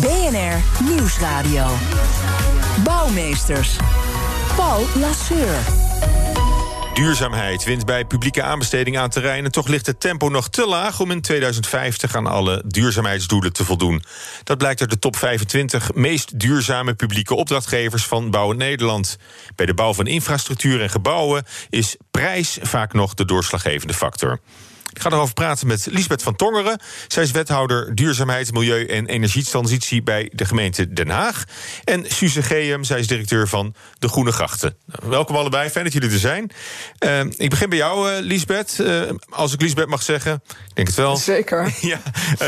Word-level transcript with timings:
BNR 0.00 0.84
Nieuwsradio. 0.84 1.66
Bouwmeesters. 2.84 3.76
Paul 4.56 4.84
Lasseur. 4.94 5.58
Duurzaamheid 6.94 7.64
wint 7.64 7.84
bij 7.84 8.04
publieke 8.04 8.42
aanbesteding 8.42 8.98
aan 8.98 9.10
terreinen. 9.10 9.52
Toch 9.52 9.68
ligt 9.68 9.86
het 9.86 10.00
tempo 10.00 10.28
nog 10.28 10.48
te 10.48 10.66
laag 10.66 11.00
om 11.00 11.10
in 11.10 11.20
2050 11.20 12.14
aan 12.16 12.26
alle 12.26 12.62
duurzaamheidsdoelen 12.66 13.52
te 13.52 13.64
voldoen. 13.64 14.02
Dat 14.44 14.58
blijkt 14.58 14.80
uit 14.80 14.90
de 14.90 14.98
top 14.98 15.16
25 15.16 15.94
meest 15.94 16.40
duurzame 16.40 16.94
publieke 16.94 17.34
opdrachtgevers 17.34 18.06
van 18.06 18.30
Bouwen 18.30 18.56
Nederland. 18.56 19.16
Bij 19.56 19.66
de 19.66 19.74
bouw 19.74 19.94
van 19.94 20.06
infrastructuur 20.06 20.82
en 20.82 20.90
gebouwen 20.90 21.44
is 21.70 21.96
prijs 22.10 22.58
vaak 22.62 22.92
nog 22.92 23.14
de 23.14 23.24
doorslaggevende 23.24 23.94
factor. 23.94 24.40
Ik 24.92 25.00
ga 25.00 25.10
erover 25.10 25.34
praten 25.34 25.66
met 25.66 25.86
Lisbeth 25.90 26.22
van 26.22 26.36
Tongeren. 26.36 26.80
Zij 27.08 27.22
is 27.22 27.30
wethouder 27.30 27.94
duurzaamheid, 27.94 28.52
milieu 28.52 28.86
en 28.86 29.06
energietransitie 29.06 30.02
bij 30.02 30.30
de 30.34 30.44
gemeente 30.44 30.92
Den 30.92 31.08
Haag. 31.08 31.44
En 31.84 32.04
Suze 32.08 32.42
Geum, 32.42 32.84
zij 32.84 32.98
is 32.98 33.06
directeur 33.06 33.48
van 33.48 33.74
de 33.98 34.08
Groene 34.08 34.32
Grachten. 34.32 34.76
Welkom 34.86 35.36
allebei, 35.36 35.70
fijn 35.70 35.84
dat 35.84 35.92
jullie 35.92 36.10
er 36.10 36.18
zijn. 36.18 36.50
Uh, 37.00 37.20
ik 37.36 37.50
begin 37.50 37.68
bij 37.68 37.78
jou, 37.78 38.12
uh, 38.12 38.18
Lisbeth. 38.20 38.78
Uh, 38.80 39.02
als 39.28 39.52
ik 39.52 39.60
Lisbeth 39.60 39.88
mag 39.88 40.02
zeggen, 40.02 40.42
ik 40.44 40.74
denk 40.74 40.88
het 40.88 40.96
wel. 40.96 41.16
Zeker. 41.16 41.74
ja, 41.80 42.00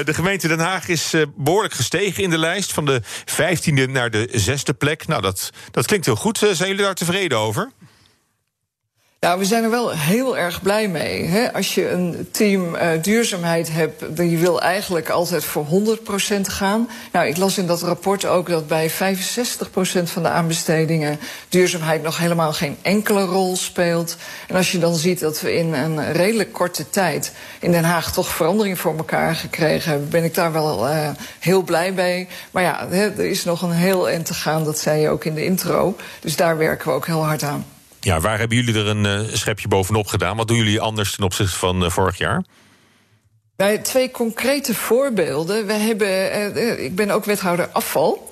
de 0.05 0.14
gemeente 0.14 0.48
Den 0.48 0.61
Haag 0.61 0.89
is 0.89 1.14
behoorlijk 1.36 1.74
gestegen 1.74 2.22
in 2.22 2.30
de 2.30 2.39
lijst. 2.39 2.72
Van 2.72 2.84
de 2.84 3.00
vijftiende 3.24 3.86
naar 3.86 4.11
de 4.11 4.28
zesde 4.33 4.74
plek. 4.74 5.06
Nou, 5.06 5.22
dat, 5.22 5.50
dat 5.70 5.86
klinkt 5.86 6.06
heel 6.06 6.17
goed. 6.17 6.39
zijn 6.39 6.69
jullie 6.69 6.84
daar 6.84 6.95
tevreden 6.95 7.39
over? 7.39 7.70
Nou, 9.27 9.39
we 9.39 9.45
zijn 9.45 9.65
er 9.65 9.70
wel 9.70 9.91
heel 9.91 10.37
erg 10.37 10.62
blij 10.62 10.89
mee. 10.89 11.25
Hè? 11.25 11.53
Als 11.53 11.75
je 11.75 11.91
een 11.91 12.28
team 12.31 12.75
uh, 12.75 12.89
duurzaamheid 13.03 13.73
hebt, 13.73 14.05
je 14.17 14.37
wil 14.37 14.61
eigenlijk 14.61 15.11
altijd 15.11 15.45
voor 15.45 15.67
100% 15.67 16.41
gaan. 16.41 16.89
Nou, 17.12 17.27
ik 17.27 17.37
las 17.37 17.59
in 17.59 17.67
dat 17.67 17.83
rapport 17.83 18.25
ook 18.25 18.48
dat 18.48 18.67
bij 18.67 18.91
65% 18.91 18.95
van 20.03 20.23
de 20.23 20.29
aanbestedingen 20.29 21.19
duurzaamheid 21.48 22.03
nog 22.03 22.19
helemaal 22.19 22.53
geen 22.53 22.77
enkele 22.83 23.25
rol 23.25 23.56
speelt. 23.56 24.17
En 24.48 24.56
als 24.56 24.73
je 24.73 24.79
dan 24.79 24.95
ziet 24.95 25.20
dat 25.20 25.41
we 25.41 25.55
in 25.55 25.73
een 25.73 26.12
redelijk 26.12 26.53
korte 26.53 26.91
tijd 26.91 27.33
in 27.61 27.73
Den 27.73 27.84
Haag 27.84 28.12
toch 28.12 28.29
verandering 28.29 28.79
voor 28.79 28.97
elkaar 28.97 29.34
gekregen 29.34 29.91
hebben, 29.91 30.09
ben 30.09 30.25
ik 30.25 30.34
daar 30.34 30.53
wel 30.53 30.89
uh, 30.89 31.09
heel 31.39 31.62
blij 31.62 31.92
mee. 31.92 32.29
Maar 32.51 32.62
ja, 32.62 32.86
hè, 32.89 33.11
er 33.11 33.31
is 33.31 33.45
nog 33.45 33.62
een 33.62 33.73
heel 33.73 34.09
eind 34.09 34.27
te 34.27 34.34
gaan, 34.34 34.64
dat 34.64 34.79
zei 34.79 35.01
je 35.01 35.09
ook 35.09 35.25
in 35.25 35.34
de 35.34 35.45
intro. 35.45 35.97
Dus 36.20 36.36
daar 36.36 36.57
werken 36.57 36.89
we 36.89 36.95
ook 36.95 37.07
heel 37.07 37.25
hard 37.25 37.42
aan. 37.42 37.64
Ja, 38.05 38.20
waar 38.20 38.39
hebben 38.39 38.56
jullie 38.56 38.75
er 38.75 38.86
een 38.86 39.05
uh, 39.05 39.34
schepje 39.34 39.69
bovenop 39.69 40.06
gedaan? 40.06 40.36
Wat 40.36 40.48
doen 40.48 40.56
jullie 40.56 40.81
anders 40.81 41.14
ten 41.14 41.25
opzichte 41.25 41.58
van 41.58 41.83
uh, 41.83 41.91
vorig 41.91 42.19
jaar? 42.19 42.45
Bij 43.56 43.78
twee 43.78 44.11
concrete 44.11 44.75
voorbeelden. 44.75 45.67
We 45.67 45.72
hebben, 45.72 46.08
uh, 46.56 46.84
ik 46.84 46.97
ben 46.97 47.11
ook 47.11 47.25
wethouder 47.25 47.69
afval. 47.69 48.30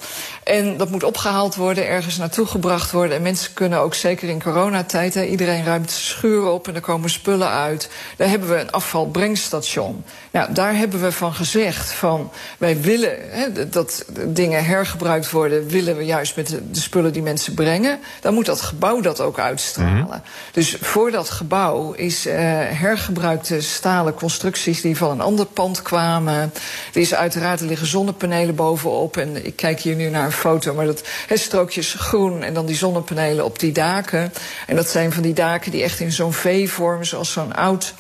En 0.51 0.77
dat 0.77 0.91
moet 0.91 1.05
opgehaald 1.05 1.55
worden, 1.55 1.87
ergens 1.87 2.17
naartoe 2.17 2.47
gebracht 2.47 2.91
worden. 2.91 3.17
En 3.17 3.23
mensen 3.23 3.53
kunnen 3.53 3.79
ook 3.79 3.95
zeker 3.95 4.29
in 4.29 4.43
coronatijd, 4.43 5.15
hè, 5.15 5.25
iedereen 5.25 5.65
ruimt 5.65 5.91
schuren 5.91 6.53
op 6.53 6.69
en 6.69 6.75
er 6.75 6.81
komen 6.81 7.11
spullen 7.11 7.49
uit. 7.49 7.91
Daar 8.17 8.29
hebben 8.29 8.49
we 8.49 8.61
een 8.61 8.71
afvalbrengstation. 8.71 10.05
Nou, 10.31 10.53
daar 10.53 10.77
hebben 10.77 11.01
we 11.01 11.13
van 11.13 11.35
gezegd 11.35 11.93
van 11.93 12.31
wij 12.59 12.81
willen 12.81 13.17
hè, 13.31 13.69
dat 13.69 14.05
dingen 14.27 14.65
hergebruikt 14.65 15.31
worden, 15.31 15.67
willen 15.67 15.97
we 15.97 16.05
juist 16.05 16.37
met 16.37 16.47
de, 16.47 16.71
de, 16.71 16.81
spullen 16.81 17.13
die 17.13 17.23
mensen 17.23 17.55
brengen. 17.55 17.99
Dan 18.21 18.35
moet 18.35 18.47
dat 18.47 18.61
gebouw 18.61 19.01
dat 19.01 19.21
ook 19.21 19.39
uitstralen. 19.39 19.93
Mm 19.93 20.11
-hmm. 20.11 20.23
Dus 20.53 20.77
voor 20.81 21.11
dat 21.11 21.31
gebouw 21.31 21.93
is 21.93 22.27
uh, 22.27 22.35
hergebruikte 22.35 23.61
stalen 23.61 24.15
constructies 24.15 24.81
die 24.81 24.97
van 24.97 25.11
een 25.11 25.21
ander 25.21 25.47
pand 25.47 25.83
kwamen. 25.83 26.53
Er 26.95 27.01
is 27.01 27.15
uiteraard, 27.15 27.61
er 27.61 27.67
liggen 27.67 27.87
zonnepanelen 27.87 28.55
bovenop. 28.55 29.17
En 29.17 29.47
ik 29.47 29.57
kijk 29.57 29.81
hier 29.81 29.97
nu 29.97 30.09
naar 30.09 30.33
foto, 30.41 30.75
maar 30.75 30.87
dat 30.87 31.03
he, 31.27 31.37
strookjes 31.37 31.95
groen 31.99 32.43
en 32.43 32.55
dan 32.55 32.67
die 32.67 32.77
zonnepanelen 32.77 33.45
op 33.45 33.59
die 33.59 33.73
daken. 33.73 34.33
En 34.67 34.77
dat 34.77 34.89
zijn 34.89 35.13
van 35.13 35.23
die 35.23 35.35
daken 35.35 35.71
die 35.71 35.83
echt 35.83 36.01
in 36.01 36.13
zo'n 36.13 36.33
V-vorm, 36.33 37.05
zoals 37.05 37.33
zo'n 37.33 37.53
oud 37.53 37.95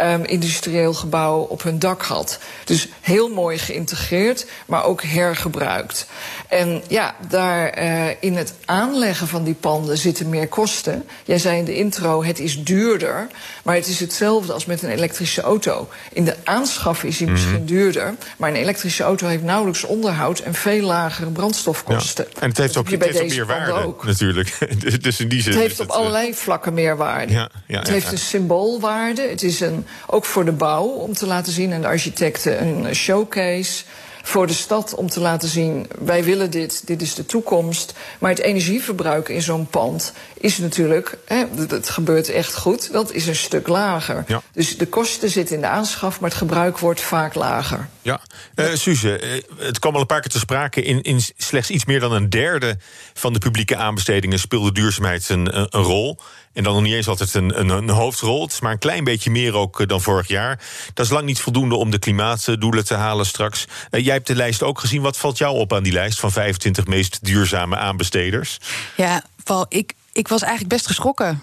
um, 0.00 0.24
industrieel 0.24 0.94
gebouw 0.94 1.40
op 1.40 1.62
hun 1.62 1.78
dak 1.78 2.02
had. 2.02 2.38
Dus 2.64 2.88
heel 3.00 3.28
mooi 3.28 3.58
geïntegreerd, 3.58 4.46
maar 4.66 4.84
ook 4.84 5.02
hergebruikt. 5.02 6.06
En 6.48 6.82
ja, 6.88 7.14
daar 7.28 7.82
uh, 7.82 8.08
in 8.20 8.36
het 8.36 8.54
aanleggen 8.64 9.28
van 9.28 9.44
die 9.44 9.54
panden 9.54 9.98
zitten 9.98 10.28
meer 10.28 10.48
kosten. 10.48 11.08
Jij 11.24 11.38
zei 11.38 11.58
in 11.58 11.64
de 11.64 11.76
intro, 11.76 12.24
het 12.24 12.38
is 12.38 12.64
duurder, 12.64 13.26
maar 13.62 13.74
het 13.74 13.86
is 13.86 14.00
hetzelfde 14.00 14.52
als 14.52 14.66
met 14.66 14.82
een 14.82 14.90
elektrische 14.90 15.40
auto. 15.40 15.88
In 16.12 16.24
de 16.24 16.36
aanschaf 16.44 17.04
is 17.04 17.18
hij 17.18 17.28
mm 17.28 17.34
-hmm. 17.34 17.42
misschien 17.42 17.66
duurder, 17.66 18.14
maar 18.36 18.50
een 18.50 18.56
elektrische 18.56 19.02
auto 19.02 19.26
heeft 19.26 19.42
nauwelijks 19.42 19.84
onderhoud 19.84 20.38
en 20.38 20.54
veel 20.54 20.86
lagere 20.86 21.30
brandstofkosten. 21.30 22.26
Ja. 22.34 22.40
En 22.40 22.48
het 22.48 22.58
heeft 22.58 22.76
ook, 22.76 22.90
het 22.90 23.04
heeft 23.04 23.20
ook 23.20 23.28
meer 23.28 23.46
waarde, 23.46 23.72
ook. 23.72 24.04
natuurlijk. 24.04 24.58
dus 25.02 25.20
in 25.20 25.28
die 25.28 25.42
zin 25.42 25.52
het 25.52 25.60
heeft 25.60 25.80
op 25.80 25.86
het, 25.86 25.96
allerlei 25.96 26.34
vlakken 26.34 26.74
meer 26.74 26.96
waarde. 26.96 27.32
Ja, 27.32 27.50
ja, 27.66 27.78
het 27.78 27.88
heeft 27.88 28.12
een 28.12 28.18
symboolwaarde. 28.18 29.22
Het 29.22 29.42
is 29.42 29.60
een, 29.60 29.83
ook 30.06 30.24
voor 30.24 30.44
de 30.44 30.52
bouw 30.52 30.84
om 30.84 31.12
te 31.12 31.26
laten 31.26 31.52
zien 31.52 31.72
en 31.72 31.80
de 31.80 31.86
architecten 31.86 32.66
een 32.66 32.94
showcase 32.94 33.84
voor 34.26 34.46
de 34.46 34.52
stad 34.52 34.94
om 34.94 35.08
te 35.08 35.20
laten 35.20 35.48
zien: 35.48 35.86
wij 35.98 36.24
willen 36.24 36.50
dit, 36.50 36.86
dit 36.86 37.02
is 37.02 37.14
de 37.14 37.26
toekomst. 37.26 37.92
Maar 38.18 38.30
het 38.30 38.40
energieverbruik 38.40 39.28
in 39.28 39.42
zo'n 39.42 39.66
pand 39.66 40.12
is 40.34 40.58
natuurlijk, 40.58 41.18
hè, 41.24 41.44
het 41.68 41.88
gebeurt 41.88 42.28
echt 42.28 42.56
goed, 42.56 42.92
dat 42.92 43.12
is 43.12 43.26
een 43.26 43.36
stuk 43.36 43.68
lager. 43.68 44.24
Ja. 44.26 44.42
Dus 44.52 44.78
de 44.78 44.86
kosten 44.86 45.30
zitten 45.30 45.54
in 45.54 45.60
de 45.60 45.68
aanschaf, 45.68 46.20
maar 46.20 46.30
het 46.30 46.38
gebruik 46.38 46.78
wordt 46.78 47.00
vaak 47.00 47.34
lager. 47.34 47.88
Ja, 48.04 48.20
uh, 48.54 48.74
Suze, 48.74 49.20
uh, 49.22 49.42
het 49.66 49.78
kwam 49.78 49.94
al 49.94 50.00
een 50.00 50.06
paar 50.06 50.20
keer 50.20 50.30
te 50.30 50.38
sprake. 50.38 50.82
In, 50.82 51.02
in 51.02 51.20
slechts 51.36 51.70
iets 51.70 51.84
meer 51.84 52.00
dan 52.00 52.12
een 52.12 52.30
derde 52.30 52.78
van 53.14 53.32
de 53.32 53.38
publieke 53.38 53.76
aanbestedingen 53.76 54.38
speelde 54.38 54.72
duurzaamheid 54.72 55.28
een, 55.28 55.58
een, 55.58 55.66
een 55.70 55.82
rol. 55.82 56.18
En 56.52 56.62
dan 56.62 56.74
nog 56.74 56.82
niet 56.82 56.92
eens 56.92 57.08
altijd 57.08 57.34
een, 57.34 57.60
een, 57.60 57.68
een, 57.68 57.88
hoofdrol. 57.88 58.42
Het 58.42 58.52
is 58.52 58.60
maar 58.60 58.72
een 58.72 58.78
klein 58.78 59.04
beetje 59.04 59.30
meer 59.30 59.54
ook 59.54 59.88
dan 59.88 60.00
vorig 60.00 60.28
jaar. 60.28 60.60
Dat 60.94 61.04
is 61.04 61.12
lang 61.12 61.24
niet 61.24 61.40
voldoende 61.40 61.74
om 61.74 61.90
de 61.90 61.98
klimaatdoelen 61.98 62.84
te 62.84 62.94
halen 62.94 63.26
straks. 63.26 63.64
Uh, 63.90 64.04
jij 64.04 64.14
hebt 64.14 64.26
de 64.26 64.34
lijst 64.34 64.62
ook 64.62 64.80
gezien. 64.80 65.02
Wat 65.02 65.16
valt 65.16 65.38
jou 65.38 65.56
op 65.56 65.72
aan 65.72 65.82
die 65.82 65.92
lijst 65.92 66.20
van 66.20 66.32
25 66.32 66.86
meest 66.86 67.24
duurzame 67.24 67.76
aanbesteders? 67.76 68.58
Ja, 68.96 69.24
Paul, 69.44 69.66
ik, 69.68 69.92
ik 70.12 70.28
was 70.28 70.42
eigenlijk 70.42 70.72
best 70.72 70.86
geschrokken. 70.86 71.40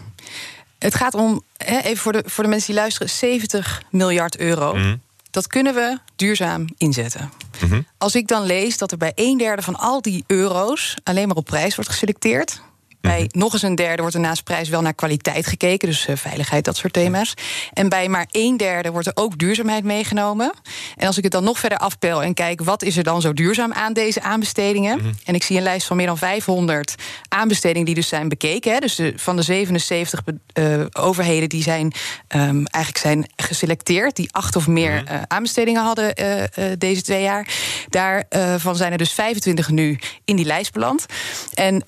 Het 0.80 0.96
gaat 0.96 1.14
om, 1.14 1.44
hè, 1.58 1.80
even 1.80 1.98
voor 1.98 2.12
de, 2.12 2.24
voor 2.26 2.44
de 2.44 2.50
mensen 2.50 2.68
die 2.68 2.82
luisteren, 2.82 3.10
70 3.10 3.82
miljard 3.90 4.38
euro. 4.38 4.76
Mm. 4.76 5.02
Dat 5.32 5.48
kunnen 5.48 5.74
we 5.74 5.98
duurzaam 6.16 6.66
inzetten. 6.78 7.32
Mm 7.62 7.70
-hmm. 7.70 7.88
Als 7.98 8.16
ik 8.16 8.28
dan 8.28 8.44
lees 8.44 8.78
dat 8.78 8.92
er 8.92 8.98
bij 8.98 9.12
een 9.16 9.38
derde 9.38 9.62
van 9.62 9.76
al 9.76 10.02
die 10.02 10.24
euro's 10.28 10.96
alleen 11.04 11.28
maar 11.28 11.38
op 11.38 11.46
prijs 11.46 11.76
wordt 11.76 11.90
geselecteerd. 11.90 12.62
Bij 13.02 13.20
-hmm. 13.20 13.42
nog 13.42 13.54
eens 13.54 13.62
een 13.62 13.76
derde 13.76 14.02
wordt 14.02 14.16
er 14.16 14.22
naast 14.22 14.44
prijs 14.44 14.70
wel 14.70 14.82
naar 14.82 14.94
kwaliteit 14.94 15.48
gekeken, 15.48 15.88
dus 15.88 16.08
uh, 16.08 16.16
veiligheid, 16.16 16.66
dat 16.66 16.78
soort 16.78 16.94
thema's. 16.94 17.34
En 17.74 17.90
bij 17.90 18.08
maar 18.08 18.28
een 18.32 18.58
derde 18.58 18.92
wordt 18.92 19.08
er 19.08 19.16
ook 19.16 19.38
duurzaamheid 19.38 19.84
meegenomen. 19.84 20.52
En 20.96 21.08
als 21.08 21.18
ik 21.18 21.24
het 21.24 21.32
dan 21.32 21.44
nog 21.44 21.60
verder 21.60 21.78
afpel 21.78 22.24
en 22.24 22.34
kijk 22.34 22.64
wat 22.64 22.84
is 22.84 22.98
er 22.98 23.04
dan 23.04 23.22
zo 23.22 23.34
duurzaam 23.34 23.74
aan 23.74 23.94
deze 23.94 24.22
aanbestedingen. 24.22 24.98
Mm 24.98 25.04
-hmm. 25.04 25.14
En 25.26 25.36
ik 25.36 25.44
zie 25.44 25.58
een 25.58 25.64
lijst 25.64 25.88
van 25.88 25.98
meer 25.98 26.06
dan 26.06 26.18
500 26.18 26.96
aanbestedingen 27.28 27.86
die 27.86 27.96
dus 27.96 28.08
zijn 28.08 28.30
bekeken. 28.30 28.74
Hè. 28.74 28.80
Dus 28.80 28.96
de, 28.96 29.14
van 29.16 29.36
de 29.36 29.42
77 29.42 30.22
uh, 30.54 30.86
overheden 30.92 31.50
die 31.50 31.64
zijn 31.64 31.94
um, 32.36 32.66
eigenlijk 32.66 32.98
zijn 32.98 33.32
geselecteerd, 33.36 34.16
die 34.16 34.34
acht 34.34 34.56
of 34.56 34.68
meer 34.68 34.92
mm 34.92 35.08
-hmm. 35.08 35.16
uh, 35.16 35.22
aanbestedingen 35.28 35.84
hadden 35.84 36.22
uh, 36.22 36.66
deze 36.78 37.02
twee 37.02 37.22
jaar. 37.22 37.48
Daarvan 37.90 38.76
zijn 38.76 38.92
er 38.92 38.98
dus 38.98 39.14
25 39.14 39.70
nu 39.70 40.00
in 40.26 40.36
die 40.36 40.46
lijst 40.46 40.74
beland. 40.74 41.06
En 41.54 41.84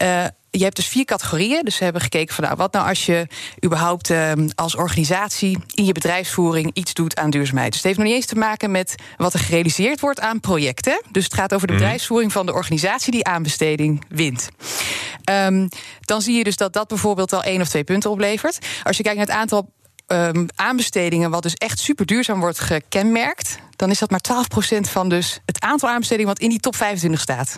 je 0.58 0.64
hebt 0.64 0.76
dus 0.76 0.88
vier 0.88 1.06
categorieën. 1.06 1.64
Dus 1.64 1.78
we 1.78 1.84
hebben 1.84 2.02
gekeken 2.02 2.36
van 2.36 2.44
nou, 2.44 2.56
wat 2.56 2.74
nou 2.74 2.88
als 2.88 3.06
je 3.06 3.28
überhaupt 3.66 4.10
uh, 4.10 4.32
als 4.56 4.76
organisatie 4.76 5.58
in 5.74 5.86
je 5.86 5.92
bedrijfsvoering 5.92 6.72
iets 6.74 6.94
doet 6.94 7.16
aan 7.16 7.30
duurzaamheid. 7.30 7.68
Dus 7.68 7.78
het 7.78 7.86
heeft 7.86 7.98
nog 7.98 8.08
niet 8.08 8.16
eens 8.16 8.26
te 8.26 8.36
maken 8.36 8.72
met 8.72 8.96
wat 9.18 9.34
er 9.34 9.40
gerealiseerd 9.40 10.00
wordt 10.00 10.20
aan 10.20 10.40
projecten. 10.40 11.02
Dus 11.12 11.24
het 11.24 11.34
gaat 11.34 11.54
over 11.54 11.68
de 11.68 11.74
bedrijfsvoering 11.74 12.32
van 12.32 12.46
de 12.46 12.54
organisatie 12.54 13.12
die 13.12 13.26
aanbesteding 13.26 14.06
wint. 14.10 14.50
Um, 15.30 15.68
dan 16.02 16.22
zie 16.22 16.38
je 16.38 16.44
dus 16.44 16.58
dat 16.58 16.74
dat 16.74 16.88
bijvoorbeeld 16.88 17.34
al 17.34 17.44
één 17.44 17.62
of 17.62 17.70
twee 17.70 17.84
punten 17.84 18.10
oplevert. 18.10 18.60
Als 18.84 18.98
je 18.98 19.04
kijkt 19.04 19.18
naar 19.18 19.28
het 19.28 19.36
aantal 19.36 19.70
um, 20.08 20.48
aanbestedingen, 20.56 21.30
wat 21.30 21.44
dus 21.44 21.54
echt 21.54 21.80
super 21.80 22.06
duurzaam 22.06 22.40
wordt 22.40 22.60
gekenmerkt, 22.60 23.58
dan 23.76 23.90
is 23.90 24.00
dat 24.00 24.10
maar 24.10 24.22
12% 24.78 24.80
van 24.80 25.10
dus 25.10 25.40
het 25.46 25.62
aantal 25.62 25.90
aanbestedingen 25.90 26.30
wat 26.30 26.40
in 26.40 26.50
die 26.50 26.60
top 26.60 26.76
25 26.76 27.22
staat. 27.22 27.58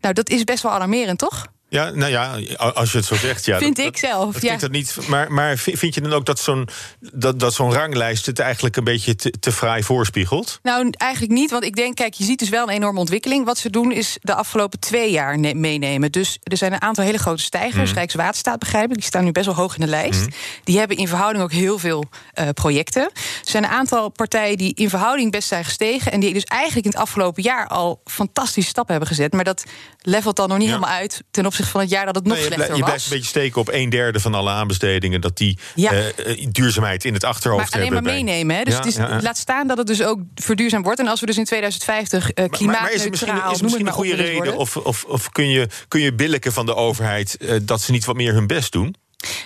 Nou, 0.00 0.14
dat 0.14 0.28
is 0.28 0.44
best 0.44 0.62
wel 0.62 0.72
alarmerend, 0.72 1.18
toch? 1.18 1.46
Ja, 1.70 1.90
nou 1.90 2.10
ja, 2.10 2.38
als 2.56 2.92
je 2.92 2.98
het 2.98 3.06
zo 3.06 3.14
zegt, 3.14 3.44
ja. 3.44 3.58
Vind 3.58 3.76
dat, 3.76 3.86
ik 3.86 3.96
zelf, 3.96 4.32
dat 4.32 4.42
ja. 4.42 4.56
dat 4.56 4.70
niet. 4.70 4.96
Maar, 5.08 5.32
maar 5.32 5.56
vind 5.56 5.94
je 5.94 6.00
dan 6.00 6.12
ook 6.12 6.26
dat 6.26 6.38
zo'n 6.40 6.68
dat, 7.12 7.40
dat 7.40 7.54
zo'n 7.54 7.72
ranglijst 7.72 8.26
het 8.26 8.38
eigenlijk 8.38 8.76
een 8.76 8.84
beetje 8.84 9.16
te, 9.16 9.30
te 9.30 9.52
fraai 9.52 9.82
voorspiegelt? 9.82 10.58
Nou, 10.62 10.90
eigenlijk 10.96 11.32
niet. 11.32 11.50
Want 11.50 11.64
ik 11.64 11.76
denk, 11.76 11.94
kijk, 11.94 12.14
je 12.14 12.24
ziet 12.24 12.38
dus 12.38 12.48
wel 12.48 12.62
een 12.62 12.74
enorme 12.74 12.98
ontwikkeling. 12.98 13.44
Wat 13.44 13.58
ze 13.58 13.70
doen 13.70 13.92
is 13.92 14.16
de 14.20 14.34
afgelopen 14.34 14.78
twee 14.78 15.10
jaar 15.10 15.38
ne- 15.38 15.54
meenemen. 15.54 16.12
Dus 16.12 16.38
er 16.42 16.56
zijn 16.56 16.72
een 16.72 16.82
aantal 16.82 17.04
hele 17.04 17.18
grote 17.18 17.42
stijgers. 17.42 17.92
Rijkswaterstaat 17.92 18.58
begrijpen, 18.58 18.96
die 18.96 19.04
staan 19.04 19.24
nu 19.24 19.32
best 19.32 19.46
wel 19.46 19.54
hoog 19.54 19.74
in 19.74 19.80
de 19.80 19.90
lijst. 19.90 20.26
Die 20.64 20.78
hebben 20.78 20.96
in 20.96 21.08
verhouding 21.08 21.44
ook 21.44 21.52
heel 21.52 21.78
veel 21.78 22.04
eh, 22.32 22.48
projecten. 22.54 23.02
Er 23.02 23.10
zijn 23.42 23.64
een 23.64 23.70
aantal 23.70 24.08
partijen 24.08 24.56
die 24.58 24.74
in 24.74 24.88
verhouding 24.88 25.30
best 25.30 25.48
zijn 25.48 25.64
gestegen. 25.64 26.12
En 26.12 26.20
die 26.20 26.32
dus 26.32 26.44
eigenlijk 26.44 26.86
in 26.86 26.92
het 26.92 27.00
afgelopen 27.00 27.42
jaar 27.42 27.66
al 27.66 28.00
fantastische 28.04 28.70
stappen 28.70 28.94
hebben 28.94 29.14
gezet. 29.14 29.32
Maar 29.32 29.44
dat 29.44 29.64
levelt 30.00 30.36
dan 30.36 30.48
nog 30.48 30.58
niet 30.58 30.68
Ja. 30.68 30.74
helemaal 30.74 30.96
uit 30.96 31.22
ten 31.30 31.46
opzichte 31.46 31.56
van 31.66 31.80
het 31.80 31.90
jaar 31.90 32.06
dat 32.06 32.14
het 32.14 32.24
nog 32.24 32.32
Nee, 32.36 32.42
je, 32.44 32.52
slechter 32.52 32.74
je 32.74 32.80
was. 32.80 32.88
blijft 32.90 33.04
een 33.04 33.10
beetje 33.10 33.28
steken 33.28 33.60
op 33.60 33.68
een 33.72 33.90
derde 33.90 34.20
van 34.20 34.34
alle 34.34 34.50
aanbestedingen. 34.50 35.20
Dat 35.20 35.36
die 35.36 35.58
Ja. 35.74 35.92
eh, 35.92 36.46
duurzaamheid 36.50 37.04
in 37.04 37.14
het 37.14 37.24
achterhoofd 37.24 37.62
Maar 37.62 37.72
alleen 37.72 37.92
maar 37.92 38.02
hebben. 38.02 38.24
bij- 38.24 38.24
meenemen. 38.34 38.56
Hè? 38.56 38.62
Dus 38.64 38.72
Ja, 38.72 38.78
het 38.78 38.88
is, 38.88 38.94
ja, 38.96 39.08
ja. 39.08 39.20
laat 39.22 39.36
staan 39.38 39.66
dat 39.66 39.78
het 39.78 39.86
dus 39.86 40.02
ook 40.02 40.18
verduurzaam 40.34 40.82
wordt. 40.82 41.00
En 41.00 41.06
als 41.06 41.20
we 41.20 41.26
dus 41.26 41.36
in 41.38 41.44
2050 41.44 42.30
eh 42.30 42.46
Maar- 42.46 42.62
maar, 42.64 42.80
maar 42.82 42.92
is 42.92 43.00
het 43.00 43.10
misschien, 43.10 43.28
klimaatneutraal... 43.32 43.50
is 43.50 43.56
het 43.56 43.62
misschien 43.62 43.86
een 43.86 43.92
maar 43.92 44.26
goede 44.32 44.40
reden? 44.42 44.56
Of, 44.56 44.76
of, 44.76 45.04
of 45.04 45.30
kun, 45.30 45.48
je, 45.48 45.68
kun 45.88 46.00
je 46.00 46.12
van 46.52 46.66
de 46.66 46.74
overheid 46.74 47.36
eh, 47.36 47.56
dat 47.62 47.80
ze 47.80 47.90
niet 47.92 48.04
wat 48.04 48.16
meer 48.16 48.32
hun 48.32 48.46
best 48.46 48.72
doen? 48.72 48.94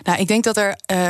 Nou, 0.02 0.18
ik 0.20 0.28
denk 0.28 0.44
dat 0.44 0.56
er 0.56 0.76
eh, 0.86 1.08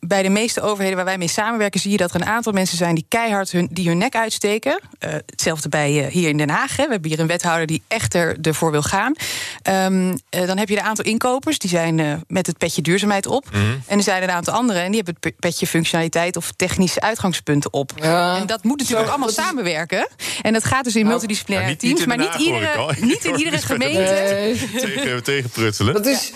bij 0.00 0.22
de 0.22 0.28
meeste 0.28 0.60
overheden 0.60 0.96
waar 0.96 1.04
wij 1.04 1.18
mee 1.18 1.28
samenwerken, 1.28 1.80
zie 1.80 1.90
je 1.90 1.96
dat 1.96 2.14
er 2.14 2.20
een 2.20 2.26
aantal 2.26 2.52
mensen 2.52 2.76
zijn 2.76 2.94
die 2.94 3.04
keihard 3.08 3.50
hun, 3.50 3.68
die 3.70 3.88
hun 3.88 3.98
nek 3.98 4.14
uitsteken. 4.16 4.80
Eh, 4.98 5.12
hetzelfde 5.26 5.68
bij 5.68 6.04
eh, 6.06 6.12
hier 6.12 6.28
in 6.28 6.36
Den 6.36 6.50
Haag. 6.50 6.76
Hè. 6.76 6.84
We 6.84 6.90
hebben 6.92 7.10
hier 7.10 7.20
een 7.20 7.26
wethouder 7.26 7.66
die 7.66 7.82
echt 7.88 8.14
er, 8.14 8.36
ervoor 8.42 8.70
wil 8.70 8.82
gaan. 8.82 9.14
Ehm, 9.62 10.16
eh, 10.30 10.46
dan 10.46 10.58
heb 10.58 10.68
je 10.68 10.76
een 10.78 10.82
aantal 10.84 11.04
inkopers 11.04 11.58
die 11.58 11.70
zijn 11.70 11.98
eh, 12.00 12.12
met 12.28 12.46
het 12.46 12.58
petje 12.58 12.82
duurzaamheid 12.82 13.26
op. 13.26 13.46
Mhm. 13.52 13.62
En 13.86 13.96
er 13.96 14.02
zijn 14.02 14.22
een 14.22 14.30
aantal 14.30 14.54
anderen 14.54 14.82
en 14.82 14.92
die 14.92 14.96
hebben 15.04 15.14
het 15.20 15.34
pe- 15.36 15.48
petje 15.48 15.66
functionaliteit 15.66 16.36
of 16.36 16.52
technische 16.56 17.00
uitgangspunten 17.00 17.72
op. 17.72 17.92
Ja. 17.96 18.36
En 18.36 18.46
dat 18.46 18.62
moet 18.64 18.78
natuurlijk 18.78 19.04
Zo, 19.06 19.10
allemaal 19.12 19.28
is- 19.28 19.34
samenwerken. 19.34 20.08
En 20.42 20.52
dat 20.52 20.64
gaat 20.64 20.84
dus 20.84 20.94
in 20.94 21.00
Nou, 21.00 21.10
multidisciplinaire 21.12 21.70
Ja, 21.70 21.76
niet- 21.80 21.82
niet 21.82 21.96
teams. 22.06 22.12
in 22.12 22.24
maar 22.24 22.38
niet 22.38 22.46
iedere, 22.46 22.94
niet 23.06 23.24
in 23.24 23.34
iedere 23.44 23.58
gemeente. 23.62 24.00
Nee. 24.30 24.80
Tegen, 24.80 25.22
tegenpruttelen. 25.22 25.94
Dat 25.94 26.06
is. 26.06 26.32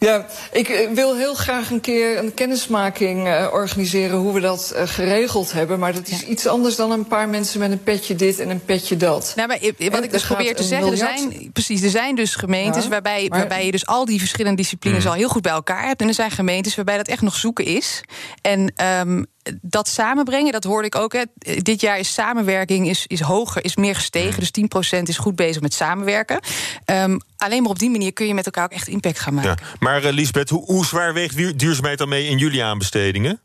Ja, 0.00 0.26
ik 0.52 0.68
eh, 0.68 0.90
wil 0.90 1.16
heel 1.16 1.34
graag 1.34 1.70
een 1.70 1.80
keer 1.80 2.18
een 2.18 2.34
kennismaking 2.34 3.28
eh, 3.28 3.48
organiseren 3.52 4.18
hoe 4.18 4.32
we 4.32 4.40
dat 4.40 4.70
eh, 4.70 4.82
geregeld 4.86 5.52
hebben. 5.52 5.78
Maar 5.78 5.92
dat 5.92 6.08
is 6.08 6.22
iets 6.22 6.46
anders 6.46 6.76
dan 6.76 6.90
een 6.90 7.06
paar 7.06 7.28
mensen 7.28 7.60
met 7.60 7.70
een 7.70 7.82
petje 7.82 8.14
dit 8.14 8.38
en 8.38 8.50
een 8.50 8.64
petje 8.64 8.96
dat. 8.96 9.32
Nou, 9.36 9.48
maar 9.48 9.58
wat 9.60 9.78
En 9.78 10.02
ik 10.02 10.10
dus 10.10 10.22
er 10.22 10.34
probeer 10.34 10.56
te 10.56 10.62
zeggen, 10.62 10.90
er 10.90 10.96
zijn, 10.96 11.50
precies, 11.52 11.82
er 11.82 11.90
zijn 11.90 12.14
dus 12.14 12.34
gemeentes 12.34 12.84
Ja, 12.84 12.90
waarbij, 12.90 13.26
maar- 13.28 13.38
waarbij 13.38 13.64
je 13.64 13.70
dus 13.70 13.86
al 13.86 14.04
die 14.04 14.18
verschillende 14.18 14.56
disciplines 14.56 15.06
al 15.06 15.12
heel 15.12 15.28
goed 15.28 15.42
bij 15.42 15.52
elkaar 15.52 15.86
hebt. 15.86 16.00
En 16.00 16.08
er 16.08 16.14
zijn 16.14 16.30
gemeentes 16.30 16.74
waarbij 16.74 16.96
dat 16.96 17.08
echt 17.08 17.22
nog 17.22 17.34
zoeken 17.36 17.64
is. 17.64 18.00
En 18.42 18.72
ehm, 18.76 19.22
dat 19.62 19.88
samenbrengen, 19.88 20.52
dat 20.52 20.64
hoorde 20.64 20.86
ik 20.86 20.94
ook. 20.94 21.12
Hè. 21.12 21.22
Dit 21.62 21.80
jaar 21.80 21.98
is 21.98 22.12
samenwerking 22.12 22.88
is, 22.88 23.06
is 23.06 23.20
hoger, 23.20 23.64
is 23.64 23.76
meer 23.76 23.94
gestegen. 23.94 24.40
Dus 24.40 24.50
10% 24.98 25.02
is 25.02 25.18
goed 25.18 25.36
bezig 25.36 25.62
met 25.62 25.74
samenwerken. 25.74 26.40
Ehm, 26.84 27.18
alleen 27.36 27.62
maar 27.62 27.70
op 27.70 27.78
die 27.78 27.90
manier 27.90 28.12
kun 28.12 28.26
je 28.26 28.34
met 28.34 28.44
elkaar 28.44 28.64
ook 28.64 28.72
echt 28.72 28.88
impact 28.88 29.18
gaan 29.20 29.34
maken. 29.34 29.56
Ja. 29.62 29.76
Maar 29.78 30.04
uh, 30.04 30.12
Lisbeth, 30.12 30.48
hoe, 30.50 30.64
hoe 30.64 30.86
zwaar 30.86 31.14
weegt 31.14 31.36
duur- 31.36 31.56
duurzaamheid 31.56 31.98
dan 31.98 32.08
mee 32.08 32.26
in 32.26 32.38
jullie 32.38 32.64
aanbestedingen? 32.64 33.40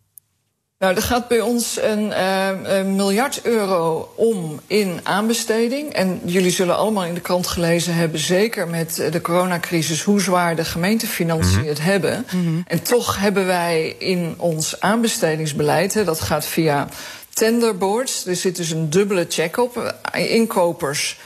Nou, 0.80 0.96
er 0.96 1.02
gaat 1.02 1.28
bij 1.28 1.42
ons 1.42 1.82
een, 1.82 2.14
eh, 2.14 2.50
een 2.64 2.96
miljard 2.96 3.42
euro 3.44 4.14
om 4.16 4.60
in 4.68 5.00
aanbesteding. 5.04 5.94
En 5.94 6.22
jullie 6.26 6.52
zullen 6.52 6.78
allemaal 6.78 7.06
in 7.06 7.14
de 7.14 7.22
krant 7.22 7.48
gelezen 7.48 7.94
hebben, 7.94 8.20
zeker 8.20 8.68
met 8.68 9.00
eh, 9.00 9.12
de 9.12 9.22
coronacrisis, 9.22 10.04
hoe 10.04 10.22
zwaar 10.22 10.56
de 10.56 10.66
gemeentefinanciën 10.66 11.68
het 11.68 11.82
hebben. 11.82 12.26
En 12.68 12.84
toch 12.84 13.20
hebben 13.20 13.46
wij 13.46 13.96
in 14.00 14.36
ons 14.38 14.80
aanbestedingsbeleid, 14.80 15.94
hè, 15.94 16.04
dat 16.04 16.22
gaat 16.22 16.46
via 16.46 16.88
tenderboards. 17.34 18.26
Er 18.26 18.36
zit 18.36 18.56
dus 18.56 18.70
een 18.70 18.90
dubbele 18.90 19.26
check 19.30 19.58
op. 19.58 19.94
Eh, 20.12 20.32
Inkopers 20.32 21.18